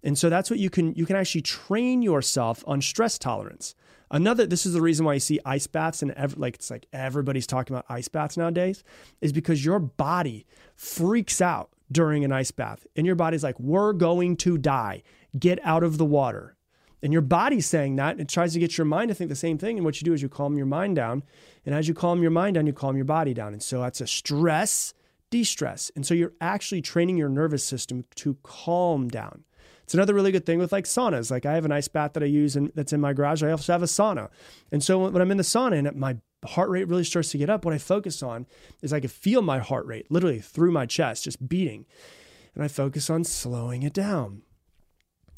And 0.02 0.18
so 0.18 0.28
that's 0.28 0.50
what 0.50 0.58
you 0.58 0.70
can 0.70 0.94
you 0.94 1.06
can 1.06 1.16
actually 1.16 1.42
train 1.42 2.02
yourself 2.02 2.64
on 2.66 2.80
stress 2.80 3.18
tolerance. 3.18 3.74
Another 4.10 4.46
this 4.46 4.66
is 4.66 4.72
the 4.72 4.82
reason 4.82 5.06
why 5.06 5.14
you 5.14 5.20
see 5.20 5.38
ice 5.44 5.66
baths 5.66 6.02
and 6.02 6.10
ev- 6.12 6.36
like 6.36 6.56
it's 6.56 6.70
like 6.70 6.86
everybody's 6.92 7.46
talking 7.46 7.74
about 7.74 7.86
ice 7.88 8.08
baths 8.08 8.36
nowadays 8.36 8.82
is 9.20 9.32
because 9.32 9.64
your 9.64 9.78
body 9.78 10.46
freaks 10.74 11.40
out 11.40 11.70
during 11.92 12.24
an 12.24 12.32
ice 12.32 12.50
bath 12.50 12.86
and 12.96 13.06
your 13.06 13.16
body's 13.16 13.44
like 13.44 13.58
we're 13.60 13.92
going 13.92 14.36
to 14.38 14.58
die. 14.58 15.02
Get 15.38 15.60
out 15.64 15.84
of 15.84 15.98
the 15.98 16.04
water. 16.04 16.56
And 17.02 17.12
your 17.12 17.22
body's 17.22 17.66
saying 17.66 17.96
that. 17.96 18.12
And 18.12 18.20
it 18.20 18.28
tries 18.28 18.52
to 18.52 18.58
get 18.58 18.76
your 18.76 18.84
mind 18.84 19.08
to 19.08 19.14
think 19.14 19.30
the 19.30 19.36
same 19.36 19.58
thing. 19.58 19.78
And 19.78 19.84
what 19.84 20.00
you 20.00 20.04
do 20.04 20.12
is 20.12 20.22
you 20.22 20.28
calm 20.28 20.56
your 20.56 20.66
mind 20.66 20.96
down. 20.96 21.22
And 21.64 21.74
as 21.74 21.88
you 21.88 21.94
calm 21.94 22.20
your 22.20 22.30
mind 22.30 22.54
down, 22.54 22.66
you 22.66 22.72
calm 22.72 22.96
your 22.96 23.04
body 23.04 23.32
down. 23.32 23.52
And 23.52 23.62
so 23.62 23.80
that's 23.80 24.00
a 24.00 24.06
stress, 24.06 24.92
de 25.30 25.44
stress. 25.44 25.90
And 25.96 26.04
so 26.04 26.14
you're 26.14 26.34
actually 26.40 26.82
training 26.82 27.16
your 27.16 27.28
nervous 27.28 27.64
system 27.64 28.04
to 28.16 28.36
calm 28.42 29.08
down. 29.08 29.44
It's 29.90 29.94
another 29.96 30.14
really 30.14 30.30
good 30.30 30.46
thing 30.46 30.60
with 30.60 30.70
like 30.70 30.84
saunas. 30.84 31.32
Like 31.32 31.44
I 31.44 31.54
have 31.54 31.64
an 31.64 31.72
ice 31.72 31.88
bath 31.88 32.12
that 32.12 32.22
I 32.22 32.26
use 32.26 32.54
and 32.54 32.70
that's 32.76 32.92
in 32.92 33.00
my 33.00 33.12
garage. 33.12 33.42
I 33.42 33.50
also 33.50 33.72
have 33.72 33.82
a 33.82 33.86
sauna. 33.86 34.28
And 34.70 34.84
so 34.84 35.08
when 35.08 35.20
I'm 35.20 35.32
in 35.32 35.36
the 35.36 35.42
sauna 35.42 35.84
and 35.84 35.96
my 35.98 36.18
heart 36.44 36.70
rate 36.70 36.86
really 36.86 37.02
starts 37.02 37.32
to 37.32 37.38
get 37.38 37.50
up, 37.50 37.64
what 37.64 37.74
I 37.74 37.78
focus 37.78 38.22
on 38.22 38.46
is 38.82 38.92
I 38.92 39.00
can 39.00 39.10
feel 39.10 39.42
my 39.42 39.58
heart 39.58 39.84
rate 39.86 40.06
literally 40.08 40.38
through 40.38 40.70
my 40.70 40.86
chest 40.86 41.24
just 41.24 41.48
beating. 41.48 41.86
And 42.54 42.62
I 42.62 42.68
focus 42.68 43.10
on 43.10 43.24
slowing 43.24 43.82
it 43.82 43.92
down. 43.92 44.42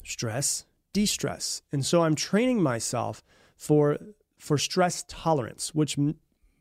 Stress, 0.03 0.65
de-stress. 0.93 1.63
And 1.71 1.83
so 1.83 2.03
I'm 2.03 2.13
training 2.13 2.61
myself 2.61 3.23
for 3.57 3.97
for 4.37 4.59
stress 4.59 5.03
tolerance, 5.07 5.73
which 5.73 5.97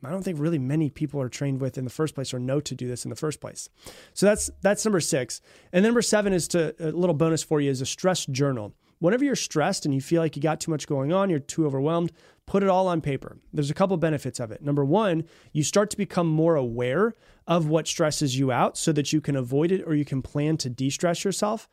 I 0.05 0.11
don't 0.11 0.23
think 0.23 0.39
really 0.39 0.59
many 0.59 0.91
people 0.91 1.21
are 1.21 1.29
trained 1.29 1.61
with 1.61 1.79
in 1.79 1.85
the 1.85 1.91
first 1.91 2.15
place 2.15 2.35
or 2.35 2.39
know 2.39 2.61
to 2.61 2.75
do 2.75 2.89
this 2.89 3.05
in 3.05 3.11
the 3.11 3.17
first 3.17 3.41
place. 3.41 3.69
So 4.15 4.27
that's 4.27 4.51
that's 4.61 4.85
number 4.85 5.01
six. 5.01 5.41
And 5.73 5.85
number 5.85 6.03
seven 6.03 6.33
is 6.33 6.49
to 6.49 6.75
a 6.81 6.91
little 6.91 7.15
bonus 7.15 7.43
for 7.43 7.61
you 7.61 7.71
is 7.71 7.81
a 7.81 7.87
stress 7.87 8.27
journal. 8.27 8.75
Whenever 8.99 9.25
you're 9.25 9.35
stressed 9.35 9.85
and 9.85 9.93
you 9.93 10.01
feel 10.01 10.23
like 10.23 10.37
you 10.37 10.43
got 10.43 10.61
too 10.61 10.71
much 10.71 10.87
going 10.87 11.13
on, 11.13 11.29
you're 11.29 11.41
too 11.41 11.67
overwhelmed, 11.67 12.13
put 12.47 12.63
it 12.63 12.69
all 12.69 12.87
on 12.87 13.01
paper. 13.01 13.37
There's 13.53 13.71
a 13.71 13.75
couple 13.75 13.97
benefits 13.97 14.39
of 14.39 14.53
it. 14.53 14.63
Number 14.63 14.85
one, 14.85 15.25
you 15.53 15.65
start 15.65 15.91
to 15.91 15.97
become 15.97 16.29
more 16.29 16.55
aware 16.55 17.15
of 17.49 17.67
what 17.67 17.89
stresses 17.89 18.39
you 18.39 18.53
out 18.53 18.79
so 18.79 18.93
that 18.93 19.13
you 19.13 19.21
can 19.21 19.35
avoid 19.35 19.73
it 19.73 19.83
or 19.87 19.95
you 19.95 20.05
can 20.05 20.23
plan 20.23 20.57
to 20.59 20.71
de-stress 20.71 21.25
yourself. 21.25 21.69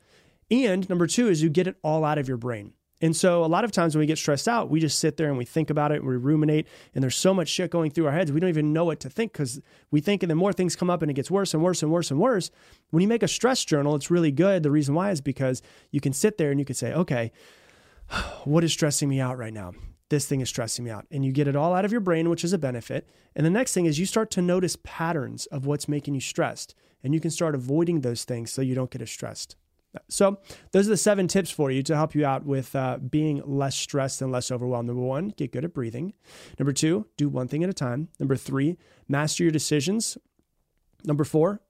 And 0.49 0.89
number 0.89 1.05
two 1.05 1.27
is 1.27 1.43
you 1.43 1.49
get 1.49 1.67
it 1.67 1.77
all 1.83 2.03
out 2.03 2.17
of 2.17 2.27
your 2.27 2.37
brain. 2.37 2.73
And 3.01 3.15
so 3.15 3.45
a 3.45 3.47
lot 3.47 3.63
of 3.63 3.71
times 3.71 3.95
when 3.95 4.01
we 4.01 4.05
get 4.05 4.17
stressed 4.17 4.47
out, 4.47 4.69
we 4.69 4.79
just 4.79 4.99
sit 4.99 5.15
there 5.15 5.29
and 5.29 5.37
we 5.37 5.45
think 5.45 5.69
about 5.69 5.91
it 5.91 6.01
and 6.01 6.07
we 6.07 6.17
ruminate 6.17 6.67
and 6.93 7.01
there's 7.01 7.15
so 7.15 7.33
much 7.33 7.47
shit 7.47 7.71
going 7.71 7.91
through 7.91 8.07
our 8.07 8.11
heads. 8.11 8.31
We 8.31 8.39
don't 8.39 8.49
even 8.49 8.73
know 8.73 8.85
what 8.85 8.99
to 9.01 9.09
think 9.09 9.31
because 9.31 9.61
we 9.89 10.01
think 10.01 10.21
and 10.21 10.29
then 10.29 10.37
more 10.37 10.51
things 10.51 10.75
come 10.75 10.89
up 10.89 11.01
and 11.01 11.09
it 11.09 11.13
gets 11.13 11.31
worse 11.31 11.53
and 11.53 11.63
worse 11.63 11.81
and 11.81 11.91
worse 11.91 12.11
and 12.11 12.19
worse. 12.19 12.51
When 12.89 13.01
you 13.01 13.07
make 13.07 13.23
a 13.23 13.27
stress 13.27 13.63
journal, 13.63 13.95
it's 13.95 14.11
really 14.11 14.31
good. 14.31 14.63
The 14.63 14.71
reason 14.71 14.95
why 14.95 15.11
is 15.11 15.21
because 15.21 15.61
you 15.91 16.01
can 16.01 16.11
sit 16.11 16.37
there 16.37 16.51
and 16.51 16.59
you 16.59 16.65
can 16.65 16.75
say, 16.75 16.93
okay, 16.93 17.31
what 18.43 18.63
is 18.63 18.73
stressing 18.73 19.07
me 19.07 19.21
out 19.21 19.37
right 19.37 19.53
now? 19.53 19.73
This 20.09 20.25
thing 20.25 20.41
is 20.41 20.49
stressing 20.49 20.83
me 20.83 20.91
out. 20.91 21.05
And 21.11 21.23
you 21.23 21.31
get 21.31 21.47
it 21.47 21.55
all 21.55 21.73
out 21.73 21.85
of 21.85 21.91
your 21.91 22.01
brain, 22.01 22.29
which 22.29 22.43
is 22.43 22.51
a 22.51 22.57
benefit. 22.57 23.07
And 23.35 23.45
the 23.45 23.51
next 23.51 23.73
thing 23.73 23.85
is 23.85 23.99
you 23.99 24.07
start 24.07 24.31
to 24.31 24.41
notice 24.41 24.75
patterns 24.83 25.45
of 25.47 25.65
what's 25.65 25.87
making 25.87 26.15
you 26.15 26.19
stressed. 26.19 26.75
And 27.03 27.13
you 27.13 27.21
can 27.21 27.31
start 27.31 27.55
avoiding 27.55 28.01
those 28.01 28.25
things 28.25 28.51
so 28.51 28.61
you 28.61 28.75
don't 28.75 28.91
get 28.91 29.01
as 29.01 29.11
stressed. 29.11 29.55
So, 30.07 30.39
those 30.71 30.87
are 30.87 30.91
the 30.91 30.97
seven 30.97 31.27
tips 31.27 31.49
for 31.49 31.71
you 31.71 31.81
to 31.83 31.95
help 31.95 32.13
you 32.13 32.25
out 32.25 32.45
with 32.45 32.75
uh, 32.75 32.97
being 32.97 33.41
less 33.45 33.75
stressed 33.75 34.21
and 34.21 34.31
less 34.31 34.51
overwhelmed. 34.51 34.87
Number 34.87 35.01
one, 35.01 35.29
get 35.29 35.51
good 35.51 35.65
at 35.65 35.73
breathing. 35.73 36.13
Number 36.59 36.73
two, 36.73 37.07
do 37.17 37.27
one 37.27 37.47
thing 37.47 37.63
at 37.63 37.69
a 37.69 37.73
time. 37.73 38.09
Number 38.19 38.35
three, 38.35 38.77
master 39.07 39.43
your 39.43 39.51
decisions. 39.51 40.17
Number 41.03 41.23
four, 41.23 41.61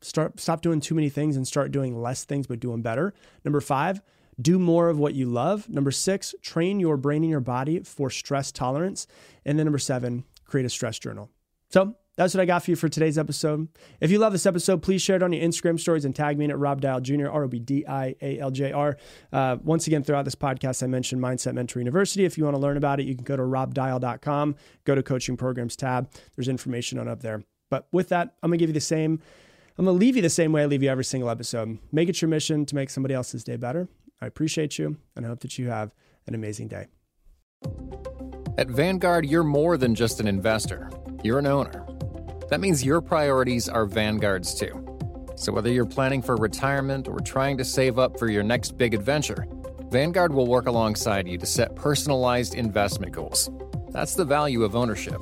start 0.00 0.40
stop 0.40 0.62
doing 0.62 0.80
too 0.80 0.94
many 0.94 1.10
things 1.10 1.36
and 1.36 1.46
start 1.46 1.70
doing 1.70 2.00
less 2.00 2.24
things 2.24 2.46
but 2.46 2.60
doing 2.60 2.80
better. 2.80 3.12
Number 3.44 3.60
five, 3.60 4.00
do 4.40 4.58
more 4.58 4.88
of 4.88 4.98
what 4.98 5.14
you 5.14 5.26
love. 5.26 5.68
Number 5.68 5.90
six, 5.90 6.34
train 6.42 6.80
your 6.80 6.96
brain 6.96 7.22
and 7.22 7.30
your 7.30 7.40
body 7.40 7.80
for 7.80 8.10
stress 8.10 8.52
tolerance. 8.52 9.06
And 9.44 9.58
then 9.58 9.66
number 9.66 9.78
seven, 9.78 10.24
create 10.44 10.66
a 10.66 10.70
stress 10.70 10.98
journal. 10.98 11.30
So 11.70 11.96
that's 12.16 12.34
what 12.34 12.40
I 12.40 12.46
got 12.46 12.64
for 12.64 12.70
you 12.70 12.76
for 12.76 12.88
today's 12.88 13.18
episode. 13.18 13.68
If 14.00 14.10
you 14.10 14.18
love 14.18 14.32
this 14.32 14.46
episode, 14.46 14.82
please 14.82 15.02
share 15.02 15.16
it 15.16 15.22
on 15.22 15.32
your 15.32 15.46
Instagram 15.46 15.78
stories 15.78 16.04
and 16.04 16.14
tag 16.14 16.38
me 16.38 16.46
in 16.46 16.50
at 16.50 16.58
Rob 16.58 16.80
Dial 16.80 17.00
Jr., 17.00 17.28
R 17.28 17.44
O 17.44 17.48
B 17.48 17.58
D 17.58 17.86
I 17.86 18.14
A 18.22 18.38
L 18.38 18.50
J 18.50 18.72
R. 18.72 18.96
Uh, 19.32 19.58
once 19.62 19.86
again, 19.86 20.02
throughout 20.02 20.24
this 20.24 20.34
podcast, 20.34 20.82
I 20.82 20.86
mentioned 20.86 21.20
Mindset 21.22 21.52
Mentor 21.52 21.78
University. 21.78 22.24
If 22.24 22.38
you 22.38 22.44
want 22.44 22.56
to 22.56 22.60
learn 22.60 22.78
about 22.78 23.00
it, 23.00 23.06
you 23.06 23.14
can 23.14 23.24
go 23.24 23.36
to 23.36 23.42
robdial.com, 23.42 24.56
go 24.84 24.94
to 24.94 25.02
coaching 25.02 25.36
programs 25.36 25.76
tab. 25.76 26.10
There's 26.34 26.48
information 26.48 26.98
on 26.98 27.06
up 27.06 27.20
there. 27.20 27.44
But 27.70 27.86
with 27.92 28.08
that, 28.08 28.34
I'm 28.42 28.50
going 28.50 28.58
to 28.58 28.62
give 28.62 28.70
you 28.70 28.74
the 28.74 28.80
same, 28.80 29.20
I'm 29.76 29.84
going 29.84 29.94
to 29.94 30.00
leave 30.00 30.16
you 30.16 30.22
the 30.22 30.30
same 30.30 30.52
way 30.52 30.62
I 30.62 30.66
leave 30.66 30.82
you 30.82 30.88
every 30.88 31.04
single 31.04 31.28
episode. 31.28 31.78
Make 31.92 32.08
it 32.08 32.22
your 32.22 32.30
mission 32.30 32.64
to 32.66 32.74
make 32.74 32.88
somebody 32.88 33.14
else's 33.14 33.44
day 33.44 33.56
better. 33.56 33.88
I 34.22 34.26
appreciate 34.26 34.78
you 34.78 34.96
and 35.14 35.26
I 35.26 35.28
hope 35.28 35.40
that 35.40 35.58
you 35.58 35.68
have 35.68 35.92
an 36.26 36.34
amazing 36.34 36.68
day. 36.68 36.86
At 38.56 38.68
Vanguard, 38.68 39.26
you're 39.26 39.44
more 39.44 39.76
than 39.76 39.94
just 39.94 40.18
an 40.20 40.26
investor, 40.26 40.90
you're 41.22 41.38
an 41.38 41.46
owner 41.46 41.84
that 42.48 42.60
means 42.60 42.84
your 42.84 43.00
priorities 43.00 43.68
are 43.68 43.86
Vanguard's 43.86 44.54
too. 44.54 44.82
So 45.36 45.52
whether 45.52 45.70
you're 45.70 45.84
planning 45.84 46.22
for 46.22 46.36
retirement 46.36 47.08
or 47.08 47.20
trying 47.20 47.58
to 47.58 47.64
save 47.64 47.98
up 47.98 48.18
for 48.18 48.30
your 48.30 48.42
next 48.42 48.78
big 48.78 48.94
adventure, 48.94 49.46
Vanguard 49.90 50.32
will 50.32 50.46
work 50.46 50.66
alongside 50.66 51.28
you 51.28 51.38
to 51.38 51.46
set 51.46 51.76
personalized 51.76 52.54
investment 52.54 53.12
goals. 53.12 53.50
That's 53.90 54.14
the 54.14 54.24
value 54.24 54.64
of 54.64 54.74
ownership. 54.74 55.20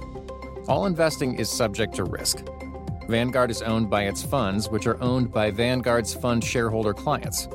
All 0.68 0.86
investing 0.86 1.34
is 1.38 1.50
subject 1.50 1.94
to 1.96 2.04
risk. 2.04 2.44
Vanguard 3.08 3.50
is 3.50 3.60
owned 3.60 3.90
by 3.90 4.04
its 4.04 4.22
funds, 4.22 4.70
which 4.70 4.86
are 4.86 5.00
owned 5.02 5.30
by 5.30 5.50
Vanguard's 5.50 6.14
fund 6.14 6.42
shareholder 6.42 6.94
clients. 6.94 7.48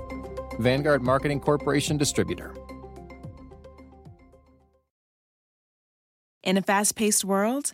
Vanguard 0.60 1.01
Marketing 1.01 1.39
Corporation 1.39 1.97
Distributor. 1.97 2.53
In 6.43 6.58
a 6.58 6.62
fast 6.62 6.95
paced 6.95 7.25
world, 7.25 7.73